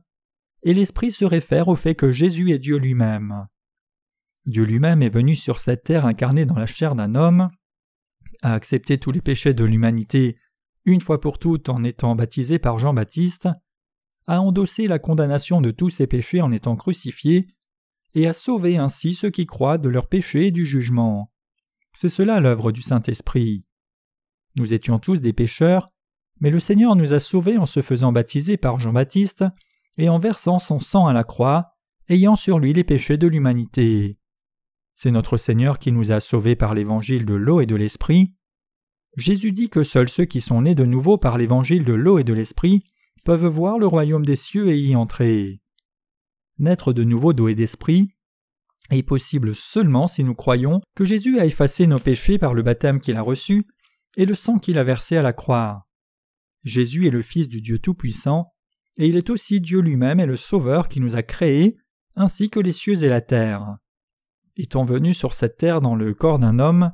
et 0.65 0.75
l'Esprit 0.75 1.13
se 1.13 1.25
réfère 1.25 1.69
au 1.69 1.77
fait 1.77 1.95
que 1.95 2.11
Jésus 2.11 2.51
est 2.51 2.59
Dieu 2.59 2.79
lui-même. 2.79 3.47
Dieu 4.47 4.65
lui-même 4.65 5.03
est 5.03 5.15
venu 5.15 5.37
sur 5.37 5.61
cette 5.61 5.85
terre 5.85 6.07
incarné 6.07 6.47
dans 6.47 6.59
la 6.59 6.67
chair 6.67 6.95
d'un 6.95 7.15
homme, 7.15 7.51
a 8.45 8.55
accepté 8.55 8.99
tous 8.99 9.11
les 9.11 9.21
péchés 9.21 9.55
de 9.55 9.65
l'humanité 9.65 10.37
une 10.85 11.01
fois 11.01 11.21
pour 11.21 11.39
toutes 11.39 11.69
en 11.69 11.83
étant 11.83 12.15
baptisé 12.15 12.59
par 12.59 12.79
Jean-Baptiste, 12.79 13.49
a 14.27 14.41
endossé 14.41 14.87
la 14.87 14.99
condamnation 14.99 15.61
de 15.61 15.71
tous 15.71 15.91
ses 15.91 16.07
péchés 16.07 16.41
en 16.41 16.53
étant 16.53 16.77
crucifié, 16.77 17.49
et 18.15 18.29
a 18.29 18.33
sauvé 18.33 18.77
ainsi 18.77 19.15
ceux 19.15 19.31
qui 19.31 19.45
croient 19.45 19.79
de 19.79 19.89
leurs 19.89 20.09
péchés 20.09 20.47
et 20.47 20.51
du 20.53 20.65
jugement. 20.65 21.33
C'est 21.95 22.09
cela 22.09 22.39
l'œuvre 22.39 22.71
du 22.71 22.81
Saint-Esprit. 22.81 23.65
Nous 24.57 24.73
étions 24.73 24.99
tous 24.99 25.21
des 25.21 25.33
pécheurs, 25.33 25.91
mais 26.41 26.51
le 26.51 26.61
Seigneur 26.61 26.95
nous 26.97 27.13
a 27.13 27.19
sauvés 27.19 27.59
en 27.59 27.67
se 27.67 27.83
faisant 27.83 28.13
baptiser 28.13 28.57
par 28.57 28.79
Jean-Baptiste 28.79 29.45
et 29.97 30.09
en 30.09 30.19
versant 30.19 30.59
son 30.59 30.81
sang 30.81 31.07
à 31.07 31.13
la 31.13 31.25
croix, 31.25 31.73
ayant 32.09 32.37
sur 32.37 32.59
lui 32.59 32.73
les 32.73 32.85
péchés 32.85 33.17
de 33.17 33.27
l'humanité. 33.27 34.19
C'est 34.95 35.11
notre 35.11 35.37
Seigneur 35.37 35.79
qui 35.79 35.93
nous 35.93 36.13
a 36.13 36.21
sauvés 36.21 36.57
par 36.57 36.75
l'évangile 36.75 37.27
de 37.27 37.35
l'eau 37.35 37.61
et 37.61 37.67
de 37.67 37.75
l'esprit. 37.75 38.35
Jésus 39.17 39.53
dit 39.53 39.69
que 39.69 39.83
seuls 39.83 40.09
ceux 40.09 40.25
qui 40.25 40.41
sont 40.41 40.63
nés 40.63 40.75
de 40.75 40.85
nouveau 40.85 41.19
par 41.19 41.39
l'évangile 41.39 41.85
de 41.85 41.93
l'eau 41.93 42.19
et 42.19 42.25
de 42.25 42.33
l'esprit 42.33 42.85
peuvent 43.25 43.47
voir 43.47 43.79
le 43.79 43.87
royaume 43.87 44.25
des 44.25 44.37
cieux 44.37 44.69
et 44.69 44.79
y 44.79 44.97
entrer. 44.97 45.61
Naître 46.59 46.93
de 46.93 47.05
nouveau 47.05 47.33
d'eau 47.33 47.49
et 47.49 47.55
d'esprit 47.55 48.15
est 48.91 49.03
possible 49.03 49.55
seulement 49.55 50.07
si 50.07 50.23
nous 50.25 50.35
croyons 50.35 50.81
que 50.95 51.05
Jésus 51.05 51.39
a 51.39 51.47
effacé 51.47 51.87
nos 51.87 51.99
péchés 51.99 52.39
par 52.39 52.55
le 52.55 52.63
baptême 52.63 53.01
qu'il 53.01 53.17
a 53.17 53.23
reçu 53.23 53.67
et 54.17 54.27
le 54.27 54.35
sang 54.35 54.59
qu'il 54.59 54.79
a 54.79 54.85
versé 54.85 55.17
à 55.17 55.23
la 55.23 55.33
croix. 55.33 55.87
Jésus 56.63 57.07
est 57.07 57.11
le 57.11 57.23
Fils 57.23 57.49
du 57.49 57.61
Dieu 57.61 57.79
Tout-Puissant, 57.79 58.53
et 58.97 59.09
il 59.09 59.17
est 59.17 59.31
aussi 59.31 59.61
Dieu 59.61 59.81
lui-même 59.81 60.21
et 60.21 60.27
le 60.27 60.37
Sauveur 60.37 60.89
qui 60.89 61.01
nous 61.01 61.17
a 61.17 61.23
créés, 61.23 61.77
ainsi 62.15 62.49
que 62.49 62.61
les 62.61 62.73
cieux 62.73 63.03
et 63.03 63.09
la 63.09 63.21
terre. 63.21 63.77
Étant 64.57 64.85
venu 64.85 65.15
sur 65.15 65.35
cette 65.35 65.57
terre 65.57 65.81
dans 65.81 65.95
le 65.95 66.15
corps 66.15 66.39
d'un 66.39 66.59
homme, 66.59 66.93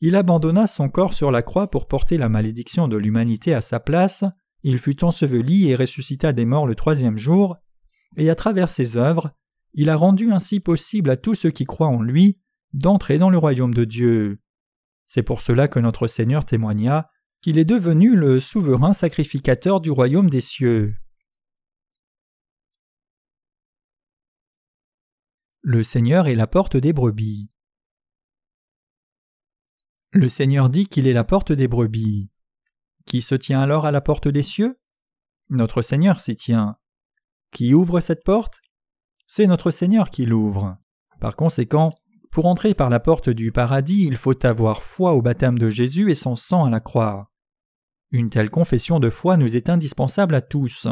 il 0.00 0.16
abandonna 0.16 0.66
son 0.66 0.88
corps 0.88 1.14
sur 1.14 1.30
la 1.30 1.42
croix 1.42 1.70
pour 1.70 1.86
porter 1.86 2.16
la 2.18 2.28
malédiction 2.28 2.88
de 2.88 2.96
l'humanité 2.96 3.54
à 3.54 3.60
sa 3.60 3.80
place, 3.80 4.24
il 4.62 4.78
fut 4.78 5.04
enseveli 5.04 5.68
et 5.68 5.74
ressuscita 5.74 6.32
des 6.32 6.44
morts 6.44 6.66
le 6.66 6.74
troisième 6.74 7.18
jour, 7.18 7.56
et 8.16 8.30
à 8.30 8.34
travers 8.34 8.68
ses 8.68 8.96
œuvres, 8.96 9.30
il 9.74 9.90
a 9.90 9.96
rendu 9.96 10.32
ainsi 10.32 10.60
possible 10.60 11.10
à 11.10 11.16
tous 11.16 11.34
ceux 11.34 11.50
qui 11.50 11.64
croient 11.64 11.88
en 11.88 12.02
lui 12.02 12.38
d'entrer 12.72 13.18
dans 13.18 13.30
le 13.30 13.38
royaume 13.38 13.74
de 13.74 13.84
Dieu. 13.84 14.40
C'est 15.06 15.22
pour 15.22 15.40
cela 15.40 15.68
que 15.68 15.78
notre 15.78 16.06
Seigneur 16.06 16.44
témoigna 16.44 17.08
qu'il 17.42 17.58
est 17.58 17.64
devenu 17.64 18.14
le 18.14 18.40
souverain 18.40 18.92
sacrificateur 18.92 19.80
du 19.80 19.90
royaume 19.90 20.30
des 20.30 20.40
cieux. 20.40 20.94
Le 25.64 25.84
Seigneur 25.84 26.26
est 26.26 26.34
la 26.34 26.48
porte 26.48 26.76
des 26.76 26.92
brebis. 26.92 27.48
Le 30.10 30.28
Seigneur 30.28 30.68
dit 30.68 30.88
qu'il 30.88 31.06
est 31.06 31.12
la 31.12 31.22
porte 31.22 31.52
des 31.52 31.68
brebis. 31.68 32.32
Qui 33.06 33.22
se 33.22 33.36
tient 33.36 33.60
alors 33.60 33.86
à 33.86 33.92
la 33.92 34.00
porte 34.00 34.26
des 34.26 34.42
cieux? 34.42 34.80
Notre 35.50 35.80
Seigneur 35.80 36.18
s'y 36.18 36.34
tient. 36.34 36.78
Qui 37.52 37.74
ouvre 37.74 38.00
cette 38.00 38.24
porte? 38.24 38.60
C'est 39.28 39.46
notre 39.46 39.70
Seigneur 39.70 40.10
qui 40.10 40.26
l'ouvre. 40.26 40.78
Par 41.20 41.36
conséquent, 41.36 41.92
pour 42.32 42.46
entrer 42.46 42.74
par 42.74 42.90
la 42.90 42.98
porte 42.98 43.30
du 43.30 43.52
paradis, 43.52 44.02
il 44.04 44.16
faut 44.16 44.44
avoir 44.44 44.82
foi 44.82 45.12
au 45.12 45.22
baptême 45.22 45.60
de 45.60 45.70
Jésus 45.70 46.10
et 46.10 46.16
son 46.16 46.34
sang 46.34 46.64
à 46.64 46.70
la 46.70 46.80
croix. 46.80 47.30
Une 48.10 48.30
telle 48.30 48.50
confession 48.50 48.98
de 48.98 49.10
foi 49.10 49.36
nous 49.36 49.54
est 49.54 49.68
indispensable 49.68 50.34
à 50.34 50.40
tous. 50.40 50.88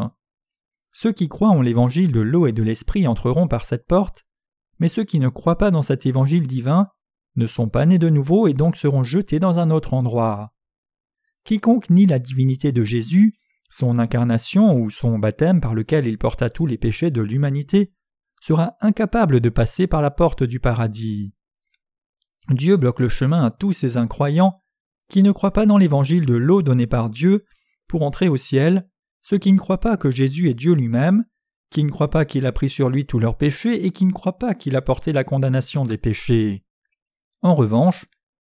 Ceux 0.93 1.11
qui 1.11 1.29
croient 1.29 1.49
en 1.49 1.61
l'évangile 1.61 2.13
de 2.13 2.21
l'eau 2.21 2.47
et 2.47 2.53
de 2.53 2.63
l'esprit 2.63 3.09
entreront 3.09 3.49
par 3.49 3.65
cette 3.65 3.89
porte, 3.89 4.25
mais 4.81 4.89
ceux 4.89 5.05
qui 5.05 5.21
ne 5.21 5.29
croient 5.29 5.59
pas 5.59 5.71
dans 5.71 5.83
cet 5.83 6.07
évangile 6.07 6.47
divin 6.47 6.89
ne 7.37 7.47
sont 7.47 7.69
pas 7.69 7.87
nés 7.87 7.99
de 7.99 8.09
nouveau 8.09 8.49
et 8.49 8.55
donc 8.55 8.77
seront 8.77 9.05
jetés 9.05 9.39
dans 9.39 9.59
un 9.59 9.71
autre 9.71 9.95
endroit. 9.95 10.53
Quiconque 11.45 11.91
nie 11.91 12.07
la 12.07 12.19
divinité 12.19 12.73
de 12.73 12.85
Jésus, 12.85 13.35
son 13.69 13.99
incarnation 13.99 14.75
ou 14.75 14.91
son 14.91 15.19
baptême 15.19 15.61
par 15.61 15.75
lequel 15.75 16.07
il 16.07 16.19
porta 16.19 16.51
tous 16.51 16.67
les 16.67 16.79
péchés 16.79 17.11
de 17.11 17.23
l'humanité, 17.23 17.93
sera 18.43 18.77
incapable 18.81 19.41
de 19.41 19.49
passer 19.49 19.87
par 19.87 20.03
la 20.03 20.11
porte 20.11 20.43
du 20.43 20.61
paradis. 20.61 21.35
Dieu 22.49 22.77
bloque 22.77 23.01
le 23.01 23.09
chemin 23.09 23.45
à 23.45 23.51
tous 23.51 23.73
ces 23.73 23.97
incroyants 23.97 24.63
qui 25.09 25.23
ne 25.23 25.33
croient 25.33 25.53
pas 25.53 25.67
dans 25.67 25.77
l'évangile 25.77 26.25
de 26.25 26.35
l'eau 26.35 26.63
donnée 26.63 26.87
par 26.87 27.11
Dieu 27.11 27.45
pour 27.87 28.03
entrer 28.03 28.29
au 28.29 28.37
ciel, 28.37 28.89
ceux 29.21 29.39
qui 29.39 29.53
ne 29.53 29.59
croient 29.59 29.81
pas 29.81 29.97
que 29.97 30.11
Jésus 30.11 30.49
est 30.49 30.55
Dieu 30.55 30.73
lui-même, 30.73 31.25
qui 31.71 31.85
ne 31.85 31.91
croient 31.91 32.11
pas 32.11 32.25
qu'il 32.25 32.47
a 32.47 32.53
pris 32.53 32.69
sur 32.69 32.91
lui 32.91 33.07
tous 33.07 33.19
leurs 33.19 33.37
péchés 33.37 33.87
et 33.87 33.91
qui 33.91 34.05
ne 34.05 34.13
croient 34.13 34.39
pas 34.39 34.55
qu'il 34.55 34.77
a 34.77 34.83
porté 34.83 35.13
la 35.13 35.25
condamnation 35.25 35.85
des 35.85 35.99
péchés. 35.99 36.65
En 37.43 37.55
revanche, 37.55 38.07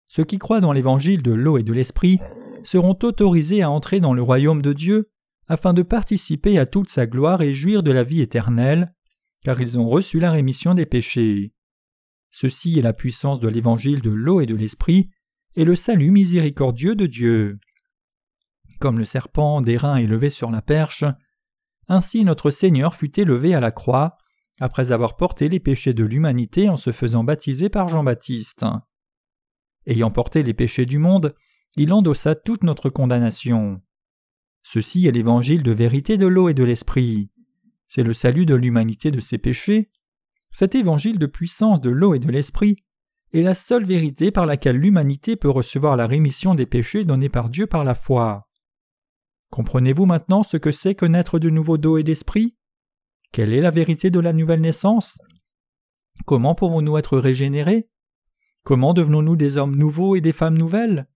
ceux 0.06 0.24
qui 0.24 0.38
croient 0.38 0.60
dans 0.60 0.72
l'évangile 0.72 1.22
de 1.22 1.32
l'eau 1.32 1.58
et 1.58 1.62
de 1.62 1.72
l'esprit 1.72 2.20
seront 2.64 2.96
autorisés 3.02 3.62
à 3.62 3.70
entrer 3.70 4.00
dans 4.00 4.14
le 4.14 4.22
royaume 4.22 4.62
de 4.62 4.72
Dieu 4.72 5.10
afin 5.48 5.72
de 5.72 5.82
participer 5.82 6.58
à 6.58 6.66
toute 6.66 6.90
sa 6.90 7.06
gloire 7.06 7.42
et 7.42 7.52
jouir 7.52 7.82
de 7.82 7.90
la 7.90 8.02
vie 8.02 8.20
éternelle, 8.20 8.94
car 9.44 9.60
ils 9.60 9.78
ont 9.78 9.86
reçu 9.86 10.20
la 10.20 10.30
rémission 10.30 10.74
des 10.74 10.86
péchés. 10.86 11.52
Ceci 12.30 12.78
est 12.78 12.82
la 12.82 12.92
puissance 12.92 13.40
de 13.40 13.48
l'évangile 13.48 14.02
de 14.02 14.10
l'eau 14.10 14.40
et 14.40 14.46
de 14.46 14.54
l'esprit, 14.54 15.08
et 15.56 15.64
le 15.64 15.74
salut 15.74 16.10
miséricordieux 16.10 16.94
de 16.94 17.06
Dieu. 17.06 17.58
Comme 18.78 18.98
le 18.98 19.04
serpent 19.04 19.60
d'airain 19.60 19.96
élevé 19.96 20.30
sur 20.30 20.50
la 20.50 20.62
perche, 20.62 21.04
ainsi 21.88 22.24
notre 22.24 22.50
Seigneur 22.50 22.94
fut 22.94 23.18
élevé 23.18 23.54
à 23.54 23.60
la 23.60 23.70
croix, 23.70 24.18
après 24.60 24.92
avoir 24.92 25.16
porté 25.16 25.48
les 25.48 25.60
péchés 25.60 25.94
de 25.94 26.04
l'humanité 26.04 26.68
en 26.68 26.76
se 26.76 26.92
faisant 26.92 27.24
baptiser 27.24 27.68
par 27.68 27.88
Jean-Baptiste. 27.88 28.64
Ayant 29.86 30.10
porté 30.10 30.42
les 30.42 30.54
péchés 30.54 30.86
du 30.86 30.98
monde, 30.98 31.34
il 31.76 31.92
endossa 31.92 32.34
toute 32.34 32.64
notre 32.64 32.90
condamnation. 32.90 33.80
Ceci 34.62 35.06
est 35.06 35.12
l'évangile 35.12 35.62
de 35.62 35.72
vérité 35.72 36.18
de 36.18 36.26
l'eau 36.26 36.48
et 36.48 36.54
de 36.54 36.64
l'esprit. 36.64 37.30
C'est 37.86 38.02
le 38.02 38.14
salut 38.14 38.46
de 38.46 38.54
l'humanité 38.54 39.10
de 39.10 39.20
ses 39.20 39.38
péchés. 39.38 39.90
Cet 40.50 40.74
évangile 40.74 41.18
de 41.18 41.26
puissance 41.26 41.80
de 41.80 41.90
l'eau 41.90 42.14
et 42.14 42.18
de 42.18 42.30
l'esprit 42.30 42.76
est 43.32 43.42
la 43.42 43.54
seule 43.54 43.84
vérité 43.84 44.30
par 44.30 44.46
laquelle 44.46 44.76
l'humanité 44.76 45.36
peut 45.36 45.50
recevoir 45.50 45.96
la 45.96 46.06
rémission 46.06 46.54
des 46.54 46.66
péchés 46.66 47.04
donnés 47.04 47.28
par 47.28 47.48
Dieu 47.48 47.66
par 47.66 47.84
la 47.84 47.94
foi. 47.94 48.47
Comprenez-vous 49.50 50.06
maintenant 50.06 50.42
ce 50.42 50.56
que 50.56 50.72
c'est 50.72 50.94
que 50.94 51.06
naître 51.06 51.38
de 51.38 51.50
nouveau 51.50 51.78
d'eau 51.78 51.98
et 51.98 52.02
d'esprit? 52.02 52.56
Quelle 53.32 53.52
est 53.52 53.60
la 53.60 53.70
vérité 53.70 54.10
de 54.10 54.20
la 54.20 54.32
nouvelle 54.32 54.60
naissance? 54.60 55.18
Comment 56.26 56.54
pouvons-nous 56.54 56.98
être 56.98 57.18
régénérés? 57.18 57.88
Comment 58.64 58.94
devenons-nous 58.94 59.36
des 59.36 59.56
hommes 59.56 59.76
nouveaux 59.76 60.16
et 60.16 60.20
des 60.20 60.32
femmes 60.32 60.58
nouvelles? 60.58 61.08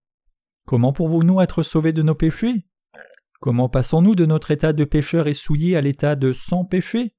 Comment 0.65 0.93
pouvons-nous 0.93 1.41
être 1.41 1.61
sauvés 1.61 1.93
de 1.93 2.01
nos 2.01 2.15
péchés? 2.15 2.65
Comment 3.39 3.69
passons-nous 3.69 4.15
de 4.15 4.25
notre 4.25 4.51
état 4.51 4.73
de 4.73 4.85
pécheur 4.85 5.27
et 5.27 5.33
souillé 5.33 5.75
à 5.75 5.81
l'état 5.81 6.15
de 6.15 6.33
sans 6.33 6.65
péché? 6.65 7.15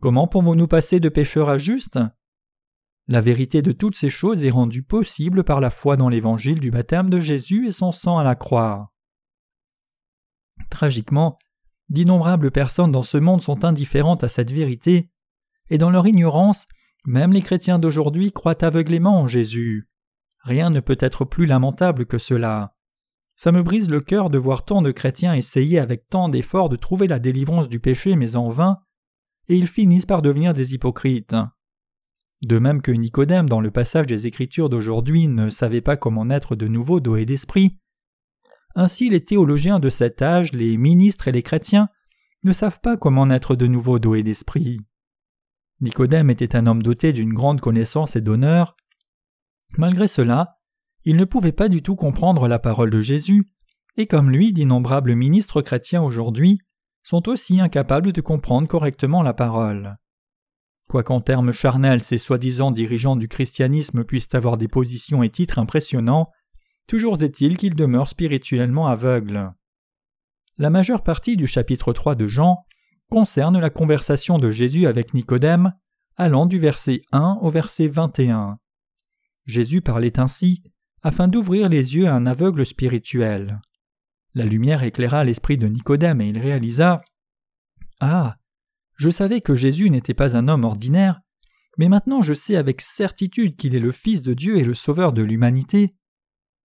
Comment 0.00 0.26
pouvons-nous 0.26 0.66
passer 0.66 1.00
de 1.00 1.08
pécheur 1.08 1.48
à 1.48 1.58
juste? 1.58 1.98
La 3.06 3.20
vérité 3.20 3.62
de 3.62 3.72
toutes 3.72 3.96
ces 3.96 4.10
choses 4.10 4.44
est 4.44 4.50
rendue 4.50 4.82
possible 4.82 5.44
par 5.44 5.60
la 5.60 5.70
foi 5.70 5.96
dans 5.96 6.08
l'évangile 6.08 6.60
du 6.60 6.70
baptême 6.70 7.08
de 7.08 7.20
Jésus 7.20 7.68
et 7.68 7.72
son 7.72 7.92
sang 7.92 8.18
à 8.18 8.24
la 8.24 8.34
croix. 8.34 8.92
Tragiquement, 10.70 11.38
D'innombrables 11.88 12.50
personnes 12.50 12.92
dans 12.92 13.02
ce 13.02 13.16
monde 13.16 13.40
sont 13.40 13.64
indifférentes 13.64 14.22
à 14.22 14.28
cette 14.28 14.52
vérité, 14.52 15.10
et 15.70 15.78
dans 15.78 15.90
leur 15.90 16.06
ignorance, 16.06 16.66
même 17.06 17.32
les 17.32 17.40
chrétiens 17.40 17.78
d'aujourd'hui 17.78 18.30
croient 18.30 18.62
aveuglément 18.62 19.20
en 19.20 19.28
Jésus. 19.28 19.88
Rien 20.40 20.68
ne 20.68 20.80
peut 20.80 20.98
être 21.00 21.24
plus 21.24 21.46
lamentable 21.46 22.04
que 22.04 22.18
cela. 22.18 22.74
Ça 23.36 23.52
me 23.52 23.62
brise 23.62 23.88
le 23.88 24.00
cœur 24.00 24.28
de 24.28 24.36
voir 24.36 24.64
tant 24.64 24.82
de 24.82 24.90
chrétiens 24.90 25.32
essayer 25.32 25.78
avec 25.78 26.08
tant 26.08 26.28
d'efforts 26.28 26.68
de 26.68 26.76
trouver 26.76 27.06
la 27.06 27.18
délivrance 27.18 27.68
du 27.68 27.80
péché 27.80 28.16
mais 28.16 28.36
en 28.36 28.50
vain, 28.50 28.78
et 29.48 29.56
ils 29.56 29.68
finissent 29.68 30.06
par 30.06 30.20
devenir 30.20 30.52
des 30.52 30.74
hypocrites. 30.74 31.36
De 32.42 32.58
même 32.58 32.82
que 32.82 32.92
Nicodème 32.92 33.48
dans 33.48 33.60
le 33.60 33.70
passage 33.70 34.06
des 34.06 34.26
Écritures 34.26 34.68
d'aujourd'hui 34.68 35.26
ne 35.26 35.48
savait 35.48 35.80
pas 35.80 35.96
comment 35.96 36.26
naître 36.26 36.54
de 36.54 36.68
nouveau 36.68 37.00
d'eau 37.00 37.16
d'esprit, 37.24 37.78
ainsi 38.74 39.08
les 39.08 39.24
théologiens 39.24 39.78
de 39.78 39.90
cet 39.90 40.22
âge, 40.22 40.52
les 40.52 40.76
ministres 40.76 41.28
et 41.28 41.32
les 41.32 41.42
chrétiens, 41.42 41.88
ne 42.44 42.52
savent 42.52 42.80
pas 42.80 42.96
comment 42.96 43.26
naître 43.26 43.56
de 43.56 43.66
nouveau 43.66 43.98
d'eau 43.98 44.14
et 44.14 44.22
d'esprit. 44.22 44.78
Nicodème 45.80 46.30
était 46.30 46.56
un 46.56 46.66
homme 46.66 46.82
doté 46.82 47.12
d'une 47.12 47.32
grande 47.32 47.60
connaissance 47.60 48.16
et 48.16 48.20
d'honneur. 48.20 48.76
Malgré 49.76 50.08
cela, 50.08 50.58
il 51.04 51.16
ne 51.16 51.24
pouvait 51.24 51.52
pas 51.52 51.68
du 51.68 51.82
tout 51.82 51.96
comprendre 51.96 52.48
la 52.48 52.58
parole 52.58 52.90
de 52.90 53.00
Jésus, 53.00 53.50
et 53.96 54.06
comme 54.06 54.30
lui, 54.30 54.52
d'innombrables 54.52 55.14
ministres 55.14 55.62
chrétiens 55.62 56.02
aujourd'hui 56.02 56.60
sont 57.02 57.28
aussi 57.28 57.60
incapables 57.60 58.12
de 58.12 58.20
comprendre 58.20 58.68
correctement 58.68 59.22
la 59.22 59.34
parole. 59.34 59.96
Quoiqu'en 60.88 61.20
termes 61.20 61.52
charnels 61.52 62.02
ces 62.02 62.18
soi-disant 62.18 62.70
dirigeants 62.70 63.16
du 63.16 63.28
christianisme 63.28 64.04
puissent 64.04 64.34
avoir 64.34 64.56
des 64.56 64.68
positions 64.68 65.22
et 65.22 65.28
titres 65.28 65.58
impressionnants, 65.58 66.30
toujours 66.88 67.22
est-il 67.22 67.56
qu'ils 67.56 67.76
demeurent 67.76 68.08
spirituellement 68.08 68.88
aveugles. 68.88 69.52
La 70.56 70.70
majeure 70.70 71.04
partie 71.04 71.36
du 71.36 71.46
chapitre 71.46 71.92
3 71.92 72.16
de 72.16 72.26
Jean 72.26 72.64
concerne 73.10 73.60
la 73.60 73.70
conversation 73.70 74.38
de 74.38 74.50
Jésus 74.50 74.86
avec 74.86 75.14
Nicodème, 75.14 75.74
allant 76.16 76.46
du 76.46 76.58
verset 76.58 77.02
1 77.12 77.38
au 77.42 77.50
verset 77.50 77.86
21. 77.86 78.58
Jésus 79.46 79.82
parlait 79.82 80.18
ainsi 80.18 80.62
afin 81.02 81.28
d'ouvrir 81.28 81.68
les 81.68 81.94
yeux 81.94 82.08
à 82.08 82.14
un 82.14 82.26
aveugle 82.26 82.66
spirituel. 82.66 83.60
La 84.34 84.44
lumière 84.44 84.82
éclaira 84.82 85.24
l'esprit 85.24 85.58
de 85.58 85.68
Nicodème 85.68 86.20
et 86.20 86.28
il 86.28 86.38
réalisa 86.38 87.02
Ah 88.00 88.36
Je 88.96 89.10
savais 89.10 89.40
que 89.40 89.54
Jésus 89.54 89.90
n'était 89.90 90.14
pas 90.14 90.36
un 90.36 90.48
homme 90.48 90.64
ordinaire, 90.64 91.20
mais 91.76 91.88
maintenant 91.88 92.22
je 92.22 92.32
sais 92.32 92.56
avec 92.56 92.80
certitude 92.80 93.56
qu'il 93.56 93.76
est 93.76 93.80
le 93.80 93.92
Fils 93.92 94.22
de 94.22 94.34
Dieu 94.34 94.56
et 94.58 94.64
le 94.64 94.74
Sauveur 94.74 95.12
de 95.12 95.22
l'humanité. 95.22 95.94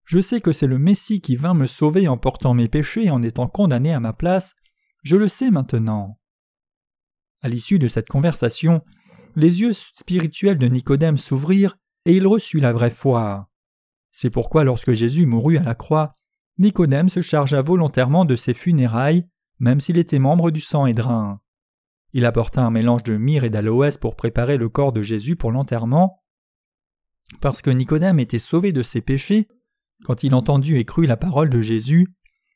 Je 0.06 0.20
sais 0.20 0.42
que 0.42 0.52
c'est 0.52 0.68
le 0.68 0.80
Messie 0.80 1.22
qui 1.22 1.36
vint 1.36 1.54
me 1.54 1.68
sauver 1.68 2.08
en 2.08 2.18
portant 2.18 2.54
mes 2.54 2.68
péchés 2.68 3.06
et 3.06 3.12
en 3.12 3.24
étant 3.24 3.48
condamné 3.48 3.94
à 3.94 4.00
ma 4.00 4.14
place. 4.14 4.54
Je 5.02 5.16
le 5.16 5.28
sais 5.28 5.52
maintenant. 5.52 6.20
À 7.42 7.50
l'issue 7.50 7.80
de 7.80 7.88
cette 7.88 8.08
conversation, 8.08 8.84
les 9.36 9.62
yeux 9.62 9.74
spirituels 9.74 10.58
de 10.58 10.68
Nicodème 10.68 11.18
s'ouvrirent 11.18 11.78
et 12.06 12.16
il 12.16 12.28
reçut 12.28 12.60
la 12.60 12.74
vraie 12.74 12.90
foi. 12.90 13.50
C'est 14.12 14.30
pourquoi 14.30 14.64
lorsque 14.64 14.94
Jésus 14.94 15.26
mourut 15.26 15.58
à 15.58 15.64
la 15.64 15.76
croix, 15.76 16.14
Nicodème 16.60 17.10
se 17.10 17.22
chargea 17.22 17.62
volontairement 17.62 18.26
de 18.26 18.36
ses 18.36 18.54
funérailles, 18.54 19.28
même 19.60 19.80
s'il 19.80 19.98
était 19.98 20.20
membre 20.20 20.52
du 20.52 20.62
sang 20.62 20.86
Édrin. 20.86 21.42
Il 22.14 22.26
apporta 22.26 22.62
un 22.62 22.70
mélange 22.70 23.04
de 23.04 23.18
myrrhe 23.18 23.44
et 23.44 23.50
d'aloès 23.50 23.98
pour 23.98 24.16
préparer 24.16 24.58
le 24.58 24.70
corps 24.70 24.94
de 24.94 25.02
Jésus 25.02 25.36
pour 25.36 25.52
l'enterrement. 25.52 26.24
Parce 27.42 27.64
que 27.64 27.72
Nicodème 27.72 28.20
était 28.20 28.38
sauvé 28.38 28.72
de 28.72 28.84
ses 28.84 29.02
péchés, 29.02 29.48
quand 30.04 30.24
il 30.24 30.36
entendit 30.36 30.76
et 30.76 30.86
crut 30.86 31.08
la 31.08 31.18
parole 31.18 31.50
de 31.50 31.62
Jésus, 31.62 32.14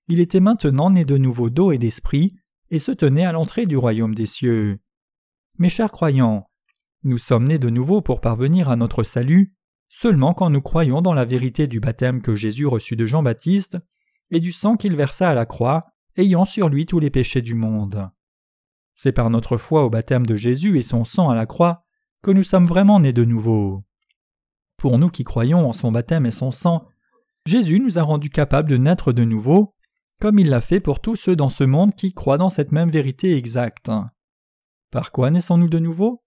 il 0.08 0.20
était 0.20 0.40
maintenant 0.40 0.90
né 0.90 1.06
de 1.06 1.18
nouveau 1.18 1.50
d'eau 1.50 1.72
et 1.72 1.78
d'esprit, 1.78 2.36
et 2.70 2.80
se 2.80 2.92
tenait 2.92 3.26
à 3.26 3.32
l'entrée 3.32 3.66
du 3.66 3.78
royaume 3.78 4.16
des 4.16 4.26
cieux. 4.26 4.80
Mes 5.58 5.70
chers 5.70 5.92
croyants, 5.92 6.50
nous 7.04 7.18
sommes 7.18 7.48
nés 7.48 7.60
de 7.60 7.70
nouveau 7.70 8.02
pour 8.02 8.22
parvenir 8.22 8.70
à 8.70 8.76
notre 8.76 9.04
salut 9.04 9.54
seulement 9.90 10.34
quand 10.34 10.50
nous 10.50 10.62
croyons 10.62 11.02
dans 11.02 11.14
la 11.14 11.26
vérité 11.26 11.68
du 11.68 11.80
baptême 11.80 12.22
que 12.22 12.36
Jésus 12.36 12.66
reçut 12.66 12.96
de 12.96 13.06
Jean-Baptiste 13.06 13.78
et 14.32 14.40
du 14.40 14.52
sang 14.52 14.76
qu'il 14.76 14.96
versa 14.96 15.30
à 15.30 15.34
la 15.34 15.46
croix, 15.46 15.88
ayant 16.18 16.46
sur 16.46 16.70
lui 16.70 16.86
tous 16.86 17.00
les 17.00 17.10
péchés 17.10 17.42
du 17.42 17.56
monde. 17.56 18.10
C'est 18.96 19.12
par 19.12 19.30
notre 19.30 19.58
foi 19.58 19.86
au 19.86 19.90
baptême 19.90 20.26
de 20.26 20.36
Jésus 20.36 20.78
et 20.78 20.82
son 20.82 21.04
sang 21.04 21.30
à 21.30 21.36
la 21.36 21.46
croix 21.46 21.86
que 22.24 22.32
nous 22.32 22.44
sommes 22.44 22.66
vraiment 22.66 23.00
nés 23.00 23.14
de 23.14 23.24
nouveau. 23.24 23.84
Pour 24.76 24.98
nous 24.98 25.10
qui 25.10 25.24
croyons 25.24 25.68
en 25.68 25.74
son 25.74 25.92
baptême 25.92 26.26
et 26.26 26.32
son 26.32 26.52
sang, 26.52 26.88
Jésus 27.48 27.80
nous 27.80 27.98
a 27.98 28.04
rendus 28.04 28.30
capables 28.30 28.70
de 28.70 28.76
naître 28.76 29.14
de 29.14 29.24
nouveau, 29.24 29.74
comme 30.20 30.38
il 30.38 30.50
l'a 30.50 30.60
fait 30.60 30.82
pour 30.82 31.00
tous 31.00 31.16
ceux 31.16 31.38
dans 31.38 31.48
ce 31.48 31.64
monde 31.64 31.96
qui 31.96 32.12
croient 32.12 32.38
dans 32.38 32.50
cette 32.50 32.74
même 32.74 32.92
vérité 32.92 33.38
exacte. 33.38 33.90
Par 34.92 35.14
quoi 35.14 35.32
naissons-nous 35.32 35.70
de 35.70 35.80
nouveau? 35.80 36.22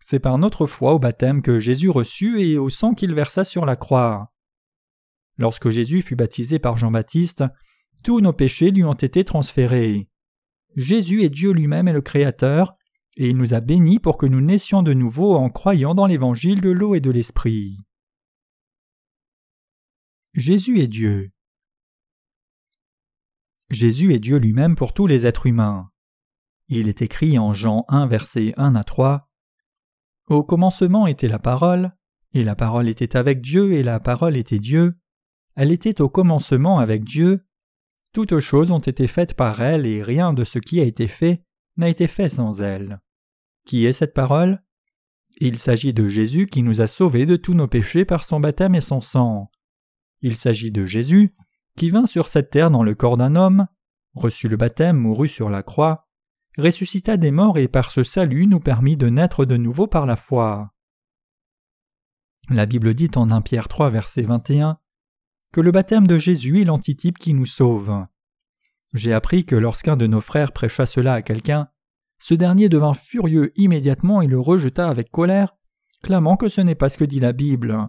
C'est 0.00 0.18
par 0.18 0.38
notre 0.38 0.66
foi 0.66 0.94
au 0.94 0.98
baptême 0.98 1.42
que 1.42 1.60
Jésus 1.60 1.90
reçut 1.90 2.40
et 2.40 2.56
au 2.56 2.70
sang 2.70 2.94
qu'il 2.94 3.12
versa 3.12 3.44
sur 3.44 3.66
la 3.66 3.76
croix. 3.76 4.32
Lorsque 5.36 5.68
Jésus 5.68 6.00
fut 6.00 6.16
baptisé 6.16 6.58
par 6.58 6.78
Jean-Baptiste, 6.78 7.44
tous 8.02 8.22
nos 8.22 8.32
péchés 8.32 8.70
lui 8.70 8.84
ont 8.84 8.94
été 8.94 9.24
transférés. 9.24 10.08
Jésus 10.74 11.22
est 11.22 11.28
Dieu 11.28 11.52
lui-même 11.52 11.86
et 11.86 11.92
le 11.92 12.00
Créateur, 12.00 12.76
et 13.18 13.28
il 13.28 13.36
nous 13.36 13.52
a 13.52 13.60
bénis 13.60 13.98
pour 13.98 14.16
que 14.16 14.24
nous 14.24 14.40
naissions 14.40 14.82
de 14.82 14.94
nouveau 14.94 15.34
en 15.36 15.50
croyant 15.50 15.94
dans 15.94 16.06
l'évangile 16.06 16.62
de 16.62 16.70
l'eau 16.70 16.94
et 16.94 17.00
de 17.00 17.10
l'esprit. 17.10 17.76
Jésus 20.36 20.80
est 20.80 20.86
Dieu. 20.86 21.30
Jésus 23.70 24.12
est 24.12 24.18
Dieu 24.18 24.36
lui-même 24.36 24.76
pour 24.76 24.92
tous 24.92 25.06
les 25.06 25.24
êtres 25.24 25.46
humains. 25.46 25.90
Il 26.68 26.88
est 26.88 27.00
écrit 27.00 27.38
en 27.38 27.54
Jean 27.54 27.86
1 27.88 28.06
versets 28.06 28.52
1 28.58 28.74
à 28.74 28.84
3 28.84 29.30
Au 30.26 30.44
commencement 30.44 31.06
était 31.06 31.28
la 31.28 31.38
parole, 31.38 31.96
et 32.34 32.44
la 32.44 32.54
parole 32.54 32.90
était 32.90 33.16
avec 33.16 33.40
Dieu, 33.40 33.72
et 33.72 33.82
la 33.82 33.98
parole 33.98 34.36
était 34.36 34.58
Dieu. 34.58 34.98
Elle 35.54 35.72
était 35.72 36.02
au 36.02 36.10
commencement 36.10 36.80
avec 36.80 37.02
Dieu. 37.02 37.46
Toutes 38.12 38.38
choses 38.38 38.70
ont 38.70 38.78
été 38.78 39.06
faites 39.06 39.32
par 39.32 39.62
elle, 39.62 39.86
et 39.86 40.02
rien 40.02 40.34
de 40.34 40.44
ce 40.44 40.58
qui 40.58 40.80
a 40.80 40.84
été 40.84 41.08
fait 41.08 41.42
n'a 41.78 41.88
été 41.88 42.06
fait 42.06 42.28
sans 42.28 42.60
elle. 42.60 43.00
Qui 43.64 43.86
est 43.86 43.94
cette 43.94 44.12
parole? 44.12 44.62
Il 45.38 45.58
s'agit 45.58 45.94
de 45.94 46.06
Jésus 46.08 46.46
qui 46.46 46.62
nous 46.62 46.82
a 46.82 46.86
sauvés 46.86 47.24
de 47.24 47.36
tous 47.36 47.54
nos 47.54 47.68
péchés 47.68 48.04
par 48.04 48.22
son 48.22 48.38
baptême 48.38 48.74
et 48.74 48.82
son 48.82 49.00
sang. 49.00 49.50
Il 50.22 50.36
s'agit 50.36 50.70
de 50.70 50.86
Jésus, 50.86 51.34
qui 51.76 51.90
vint 51.90 52.06
sur 52.06 52.28
cette 52.28 52.50
terre 52.50 52.70
dans 52.70 52.82
le 52.82 52.94
corps 52.94 53.16
d'un 53.16 53.36
homme, 53.36 53.66
reçut 54.14 54.48
le 54.48 54.56
baptême, 54.56 54.96
mourut 54.96 55.28
sur 55.28 55.50
la 55.50 55.62
croix, 55.62 56.06
ressuscita 56.58 57.16
des 57.16 57.30
morts 57.30 57.58
et 57.58 57.68
par 57.68 57.90
ce 57.90 58.02
salut 58.02 58.46
nous 58.46 58.60
permit 58.60 58.96
de 58.96 59.08
naître 59.08 59.44
de 59.44 59.56
nouveau 59.56 59.86
par 59.86 60.06
la 60.06 60.16
foi. 60.16 60.72
La 62.48 62.64
Bible 62.64 62.94
dit 62.94 63.10
en 63.16 63.30
1 63.30 63.42
Pierre 63.42 63.68
3 63.68 63.90
verset 63.90 64.22
21 64.22 64.78
que 65.52 65.60
le 65.60 65.70
baptême 65.70 66.06
de 66.06 66.18
Jésus 66.18 66.60
est 66.60 66.64
l'antitype 66.64 67.18
qui 67.18 67.34
nous 67.34 67.46
sauve. 67.46 68.06
J'ai 68.94 69.12
appris 69.12 69.44
que 69.44 69.56
lorsqu'un 69.56 69.96
de 69.96 70.06
nos 70.06 70.20
frères 70.20 70.52
prêcha 70.52 70.86
cela 70.86 71.14
à 71.14 71.22
quelqu'un, 71.22 71.68
ce 72.18 72.34
dernier 72.34 72.68
devint 72.68 72.94
furieux 72.94 73.52
immédiatement 73.56 74.22
et 74.22 74.26
le 74.26 74.38
rejeta 74.38 74.88
avec 74.88 75.10
colère, 75.10 75.56
clamant 76.02 76.36
que 76.36 76.48
ce 76.48 76.60
n'est 76.60 76.74
pas 76.74 76.88
ce 76.88 76.98
que 76.98 77.04
dit 77.04 77.20
la 77.20 77.32
Bible. 77.32 77.88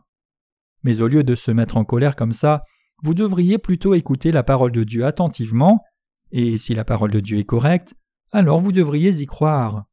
Mais 0.84 1.02
au 1.02 1.08
lieu 1.08 1.24
de 1.24 1.36
se 1.36 1.52
mettre 1.52 1.78
en 1.78 1.86
colère 1.86 2.16
comme 2.16 2.32
ça, 2.32 2.63
vous 3.04 3.13
devriez 3.13 3.58
plutôt 3.58 3.94
écouter 3.94 4.32
la 4.32 4.44
parole 4.44 4.72
de 4.72 4.84
Dieu 4.84 5.06
attentivement, 5.06 5.84
et 6.32 6.58
si 6.58 6.74
la 6.74 6.84
parole 6.84 7.12
de 7.12 7.20
Dieu 7.20 7.38
est 7.38 7.46
correcte, 7.46 7.94
alors 8.32 8.60
vous 8.60 8.72
devriez 8.72 9.22
y 9.22 9.26
croire. 9.26 9.86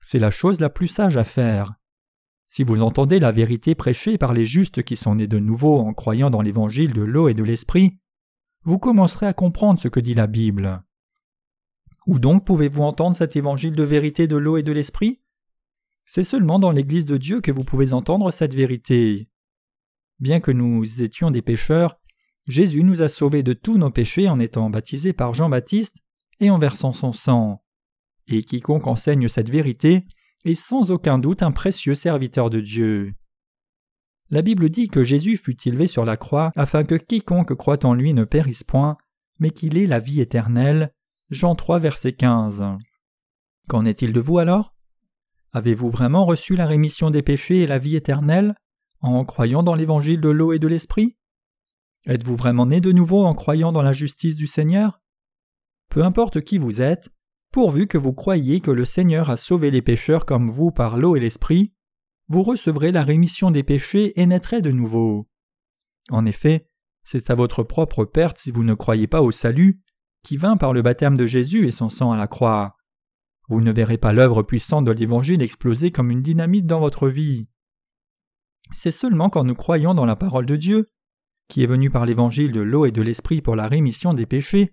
C'est 0.00 0.18
la 0.18 0.30
chose 0.30 0.60
la 0.60 0.70
plus 0.70 0.88
sage 0.88 1.16
à 1.16 1.24
faire. 1.24 1.74
Si 2.46 2.64
vous 2.64 2.82
entendez 2.82 3.20
la 3.20 3.32
vérité 3.32 3.74
prêchée 3.74 4.18
par 4.18 4.34
les 4.34 4.44
justes 4.44 4.82
qui 4.82 4.96
sont 4.96 5.14
nés 5.14 5.28
de 5.28 5.38
nouveau 5.38 5.78
en 5.78 5.92
croyant 5.94 6.30
dans 6.30 6.42
l'évangile 6.42 6.92
de 6.92 7.02
l'eau 7.02 7.28
et 7.28 7.34
de 7.34 7.44
l'esprit, 7.44 7.98
vous 8.64 8.78
commencerez 8.78 9.26
à 9.26 9.32
comprendre 9.32 9.80
ce 9.80 9.88
que 9.88 10.00
dit 10.00 10.14
la 10.14 10.26
Bible. 10.26 10.82
Où 12.06 12.18
donc 12.18 12.44
pouvez-vous 12.44 12.82
entendre 12.82 13.16
cet 13.16 13.36
évangile 13.36 13.74
de 13.74 13.82
vérité 13.84 14.26
de 14.26 14.36
l'eau 14.36 14.56
et 14.56 14.62
de 14.62 14.72
l'esprit? 14.72 15.22
C'est 16.06 16.24
seulement 16.24 16.58
dans 16.58 16.72
l'Église 16.72 17.04
de 17.04 17.16
Dieu 17.16 17.40
que 17.40 17.52
vous 17.52 17.62
pouvez 17.62 17.92
entendre 17.92 18.32
cette 18.32 18.54
vérité. 18.54 19.29
Bien 20.20 20.40
que 20.40 20.50
nous 20.50 21.00
étions 21.00 21.30
des 21.30 21.42
pécheurs, 21.42 21.98
Jésus 22.46 22.82
nous 22.82 23.00
a 23.00 23.08
sauvés 23.08 23.42
de 23.42 23.54
tous 23.54 23.78
nos 23.78 23.90
péchés 23.90 24.28
en 24.28 24.38
étant 24.38 24.68
baptisé 24.68 25.12
par 25.12 25.34
Jean-Baptiste 25.34 25.96
et 26.40 26.50
en 26.50 26.58
versant 26.58 26.92
son 26.92 27.12
sang. 27.12 27.62
Et 28.26 28.42
quiconque 28.42 28.86
enseigne 28.86 29.28
cette 29.28 29.50
vérité 29.50 30.04
est 30.44 30.54
sans 30.54 30.90
aucun 30.90 31.18
doute 31.18 31.42
un 31.42 31.52
précieux 31.52 31.94
serviteur 31.94 32.50
de 32.50 32.60
Dieu. 32.60 33.14
La 34.30 34.42
Bible 34.42 34.68
dit 34.68 34.88
que 34.88 35.04
Jésus 35.04 35.36
fut 35.36 35.56
élevé 35.66 35.86
sur 35.86 36.04
la 36.04 36.16
croix 36.16 36.52
afin 36.54 36.84
que 36.84 36.94
quiconque 36.94 37.54
croit 37.54 37.84
en 37.84 37.94
lui 37.94 38.14
ne 38.14 38.24
périsse 38.24 38.62
point, 38.62 38.96
mais 39.38 39.50
qu'il 39.50 39.76
ait 39.76 39.86
la 39.86 39.98
vie 39.98 40.20
éternelle. 40.20 40.92
Jean 41.30 41.54
3, 41.54 41.78
verset 41.78 42.12
15. 42.12 42.64
Qu'en 43.68 43.84
est-il 43.84 44.12
de 44.12 44.20
vous 44.20 44.38
alors? 44.38 44.74
Avez-vous 45.52 45.90
vraiment 45.90 46.26
reçu 46.26 46.56
la 46.56 46.66
rémission 46.66 47.10
des 47.10 47.22
péchés 47.22 47.62
et 47.62 47.66
la 47.66 47.78
vie 47.78 47.96
éternelle? 47.96 48.54
En 49.00 49.24
croyant 49.24 49.62
dans 49.62 49.74
l'évangile 49.74 50.20
de 50.20 50.28
l'eau 50.28 50.52
et 50.52 50.58
de 50.58 50.68
l'esprit? 50.68 51.16
Êtes-vous 52.06 52.36
vraiment 52.36 52.66
né 52.66 52.80
de 52.80 52.92
nouveau 52.92 53.24
en 53.24 53.34
croyant 53.34 53.72
dans 53.72 53.82
la 53.82 53.92
justice 53.92 54.36
du 54.36 54.46
Seigneur? 54.46 55.00
Peu 55.90 56.04
importe 56.04 56.40
qui 56.42 56.58
vous 56.58 56.80
êtes, 56.80 57.10
pourvu 57.52 57.86
que 57.86 57.98
vous 57.98 58.12
croyiez 58.12 58.60
que 58.60 58.70
le 58.70 58.84
Seigneur 58.84 59.28
a 59.28 59.36
sauvé 59.36 59.70
les 59.70 59.82
pécheurs 59.82 60.24
comme 60.24 60.48
vous 60.48 60.70
par 60.70 60.96
l'eau 60.96 61.16
et 61.16 61.20
l'esprit, 61.20 61.74
vous 62.28 62.42
recevrez 62.42 62.92
la 62.92 63.02
rémission 63.02 63.50
des 63.50 63.64
péchés 63.64 64.18
et 64.20 64.24
naîtrez 64.26 64.62
de 64.62 64.70
nouveau. 64.70 65.28
En 66.10 66.24
effet, 66.24 66.68
c'est 67.02 67.28
à 67.30 67.34
votre 67.34 67.64
propre 67.64 68.04
perte 68.04 68.38
si 68.38 68.50
vous 68.50 68.62
ne 68.62 68.74
croyez 68.74 69.08
pas 69.08 69.20
au 69.20 69.32
salut, 69.32 69.80
qui 70.22 70.36
vint 70.36 70.56
par 70.56 70.72
le 70.72 70.82
baptême 70.82 71.16
de 71.16 71.26
Jésus 71.26 71.66
et 71.66 71.70
son 71.70 71.88
sang 71.88 72.12
à 72.12 72.16
la 72.16 72.28
croix. 72.28 72.76
Vous 73.48 73.60
ne 73.60 73.72
verrez 73.72 73.98
pas 73.98 74.12
l'œuvre 74.12 74.42
puissante 74.42 74.84
de 74.84 74.92
l'Évangile 74.92 75.42
exploser 75.42 75.90
comme 75.90 76.10
une 76.10 76.22
dynamite 76.22 76.66
dans 76.66 76.78
votre 76.78 77.08
vie. 77.08 77.48
C'est 78.72 78.90
seulement 78.90 79.30
quand 79.30 79.44
nous 79.44 79.54
croyons 79.54 79.94
dans 79.94 80.06
la 80.06 80.16
parole 80.16 80.46
de 80.46 80.56
Dieu, 80.56 80.88
qui 81.48 81.62
est 81.62 81.66
venue 81.66 81.90
par 81.90 82.06
l'évangile 82.06 82.52
de 82.52 82.60
l'eau 82.60 82.86
et 82.86 82.92
de 82.92 83.02
l'esprit 83.02 83.42
pour 83.42 83.56
la 83.56 83.66
rémission 83.66 84.14
des 84.14 84.26
péchés, 84.26 84.72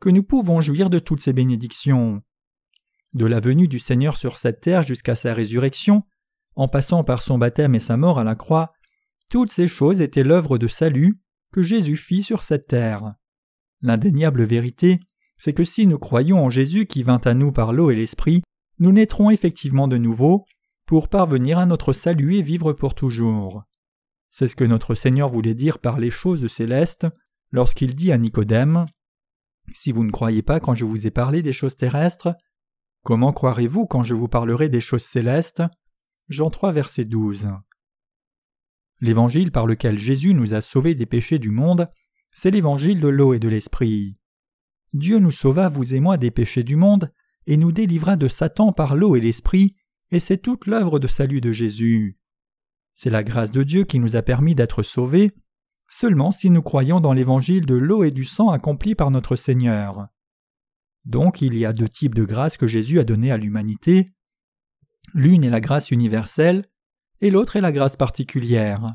que 0.00 0.08
nous 0.10 0.22
pouvons 0.22 0.60
jouir 0.60 0.90
de 0.90 0.98
toutes 0.98 1.20
ces 1.20 1.32
bénédictions. 1.32 2.22
de 3.14 3.26
la 3.26 3.38
venue 3.38 3.68
du 3.68 3.78
Seigneur 3.78 4.16
sur 4.16 4.36
cette 4.36 4.60
terre 4.60 4.82
jusqu'à 4.82 5.14
sa 5.14 5.34
résurrection, 5.34 6.02
en 6.56 6.66
passant 6.66 7.04
par 7.04 7.22
son 7.22 7.38
baptême 7.38 7.76
et 7.76 7.80
sa 7.80 7.96
mort 7.96 8.18
à 8.18 8.24
la 8.24 8.34
croix, 8.34 8.72
toutes 9.28 9.52
ces 9.52 9.68
choses 9.68 10.00
étaient 10.00 10.24
l'œuvre 10.24 10.58
de 10.58 10.66
salut 10.66 11.20
que 11.52 11.62
Jésus 11.62 11.96
fit 11.96 12.24
sur 12.24 12.42
cette 12.42 12.66
terre. 12.66 13.14
L'indéniable 13.82 14.42
vérité, 14.42 14.98
c'est 15.38 15.52
que 15.52 15.62
si 15.62 15.86
nous 15.86 15.98
croyons 15.98 16.44
en 16.44 16.50
Jésus 16.50 16.86
qui 16.86 17.02
vint 17.02 17.20
à 17.24 17.34
nous 17.34 17.52
par 17.52 17.72
l'eau 17.72 17.90
et 17.90 17.96
l'Esprit, 17.96 18.42
nous 18.78 18.92
naîtrons 18.92 19.30
effectivement 19.30 19.88
de 19.88 19.98
nouveau 19.98 20.44
pour 20.86 21.08
parvenir 21.08 21.58
à 21.58 21.66
notre 21.66 21.92
salut 21.92 22.34
et 22.36 22.42
vivre 22.42 22.72
pour 22.72 22.94
toujours. 22.94 23.64
C'est 24.30 24.48
ce 24.48 24.56
que 24.56 24.64
notre 24.64 24.94
Seigneur 24.94 25.28
voulait 25.28 25.54
dire 25.54 25.78
par 25.78 25.98
les 25.98 26.10
choses 26.10 26.46
célestes 26.48 27.06
lorsqu'il 27.52 27.94
dit 27.94 28.12
à 28.12 28.18
Nicodème 28.18 28.86
Si 29.72 29.92
vous 29.92 30.04
ne 30.04 30.10
croyez 30.10 30.42
pas 30.42 30.60
quand 30.60 30.74
je 30.74 30.84
vous 30.84 31.06
ai 31.06 31.10
parlé 31.10 31.42
des 31.42 31.52
choses 31.52 31.76
terrestres, 31.76 32.34
comment 33.02 33.32
croirez-vous 33.32 33.86
quand 33.86 34.02
je 34.02 34.14
vous 34.14 34.28
parlerai 34.28 34.68
des 34.68 34.80
choses 34.80 35.04
célestes? 35.04 35.62
Jean 36.28 36.50
3, 36.50 36.72
verset 36.72 37.04
12. 37.04 37.48
L'évangile 39.00 39.52
par 39.52 39.66
lequel 39.66 39.98
Jésus 39.98 40.34
nous 40.34 40.54
a 40.54 40.60
sauvés 40.60 40.94
des 40.94 41.06
péchés 41.06 41.38
du 41.38 41.50
monde, 41.50 41.90
c'est 42.32 42.50
l'évangile 42.50 43.00
de 43.00 43.08
l'eau 43.08 43.34
et 43.34 43.38
de 43.38 43.48
l'esprit. 43.48 44.18
Dieu 44.92 45.18
nous 45.18 45.30
sauva, 45.30 45.68
vous 45.68 45.94
et 45.94 46.00
moi, 46.00 46.16
des 46.16 46.30
péchés 46.30 46.62
du 46.62 46.76
monde, 46.76 47.12
et 47.46 47.56
nous 47.56 47.72
délivra 47.72 48.16
de 48.16 48.28
Satan 48.28 48.72
par 48.72 48.96
l'eau 48.96 49.16
et 49.16 49.20
l'esprit, 49.20 49.76
et 50.10 50.20
c'est 50.20 50.38
toute 50.38 50.66
l'œuvre 50.66 50.98
de 50.98 51.06
salut 51.06 51.40
de 51.40 51.52
Jésus. 51.52 52.18
C'est 52.94 53.10
la 53.10 53.24
grâce 53.24 53.50
de 53.50 53.62
Dieu 53.62 53.84
qui 53.84 53.98
nous 53.98 54.16
a 54.16 54.22
permis 54.22 54.54
d'être 54.54 54.82
sauvés, 54.82 55.32
seulement 55.88 56.32
si 56.32 56.50
nous 56.50 56.62
croyons 56.62 57.00
dans 57.00 57.12
l'évangile 57.12 57.66
de 57.66 57.74
l'eau 57.74 58.04
et 58.04 58.10
du 58.10 58.24
sang 58.24 58.50
accompli 58.50 58.94
par 58.94 59.10
notre 59.10 59.36
Seigneur. 59.36 60.08
Donc 61.04 61.42
il 61.42 61.56
y 61.56 61.66
a 61.66 61.72
deux 61.72 61.88
types 61.88 62.14
de 62.14 62.24
grâces 62.24 62.56
que 62.56 62.66
Jésus 62.66 62.98
a 62.98 63.04
données 63.04 63.32
à 63.32 63.36
l'humanité. 63.36 64.06
L'une 65.12 65.44
est 65.44 65.50
la 65.50 65.60
grâce 65.60 65.90
universelle, 65.90 66.64
et 67.20 67.30
l'autre 67.30 67.56
est 67.56 67.60
la 67.60 67.72
grâce 67.72 67.96
particulière. 67.96 68.86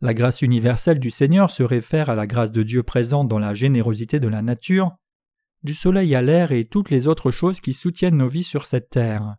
La 0.00 0.14
grâce 0.14 0.42
universelle 0.42 0.98
du 0.98 1.10
Seigneur 1.10 1.50
se 1.50 1.62
réfère 1.62 2.10
à 2.10 2.14
la 2.14 2.26
grâce 2.26 2.52
de 2.52 2.62
Dieu 2.62 2.82
présente 2.82 3.28
dans 3.28 3.38
la 3.38 3.54
générosité 3.54 4.20
de 4.20 4.28
la 4.28 4.42
nature, 4.42 4.96
du 5.62 5.72
soleil 5.72 6.14
à 6.14 6.22
l'air 6.22 6.52
et 6.52 6.66
toutes 6.66 6.90
les 6.90 7.06
autres 7.06 7.30
choses 7.30 7.60
qui 7.60 7.72
soutiennent 7.72 8.18
nos 8.18 8.28
vies 8.28 8.44
sur 8.44 8.66
cette 8.66 8.90
terre. 8.90 9.36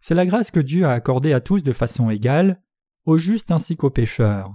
C'est 0.00 0.14
la 0.14 0.26
grâce 0.26 0.50
que 0.50 0.60
Dieu 0.60 0.84
a 0.84 0.92
accordée 0.92 1.32
à 1.32 1.40
tous 1.40 1.62
de 1.62 1.72
façon 1.72 2.10
égale, 2.10 2.60
aux 3.04 3.18
justes 3.18 3.50
ainsi 3.50 3.76
qu'aux 3.76 3.90
pécheurs. 3.90 4.52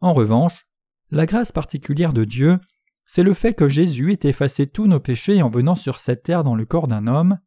En 0.00 0.12
revanche, 0.12 0.66
la 1.10 1.26
grâce 1.26 1.52
particulière 1.52 2.12
de 2.12 2.24
Dieu, 2.24 2.58
c'est 3.06 3.22
le 3.22 3.34
fait 3.34 3.54
que 3.54 3.68
Jésus 3.68 4.12
ait 4.12 4.28
effacé 4.28 4.66
tous 4.66 4.86
nos 4.86 5.00
péchés 5.00 5.42
en 5.42 5.50
venant 5.50 5.74
sur 5.74 5.98
cette 5.98 6.22
terre 6.22 6.44
dans 6.44 6.54
le 6.54 6.64
corps 6.64 6.88
d'un 6.88 7.06
homme, 7.06 7.38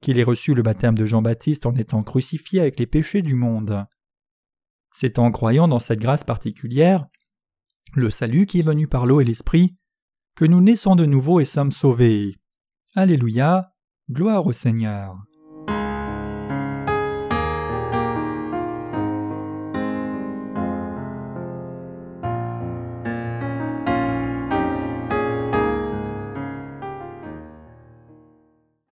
qu'il 0.00 0.18
ait 0.18 0.24
reçu 0.24 0.54
le 0.54 0.62
baptême 0.62 0.94
de 0.94 1.06
Jean-Baptiste 1.06 1.66
en 1.66 1.74
étant 1.74 2.02
crucifié 2.02 2.60
avec 2.60 2.78
les 2.78 2.86
péchés 2.86 3.22
du 3.22 3.34
monde. 3.34 3.86
C'est 4.92 5.18
en 5.18 5.30
croyant 5.30 5.68
dans 5.68 5.80
cette 5.80 6.00
grâce 6.00 6.24
particulière, 6.24 7.06
le 7.94 8.10
salut 8.10 8.46
qui 8.46 8.60
est 8.60 8.66
venu 8.66 8.86
par 8.86 9.06
l'eau 9.06 9.20
et 9.20 9.24
l'esprit, 9.24 9.76
que 10.34 10.44
nous 10.44 10.60
naissons 10.60 10.94
de 10.94 11.04
nouveau 11.04 11.40
et 11.40 11.44
sommes 11.44 11.72
sauvés. 11.72 12.36
Alléluia, 12.94 13.72
gloire 14.10 14.46
au 14.46 14.52
Seigneur. 14.52 15.16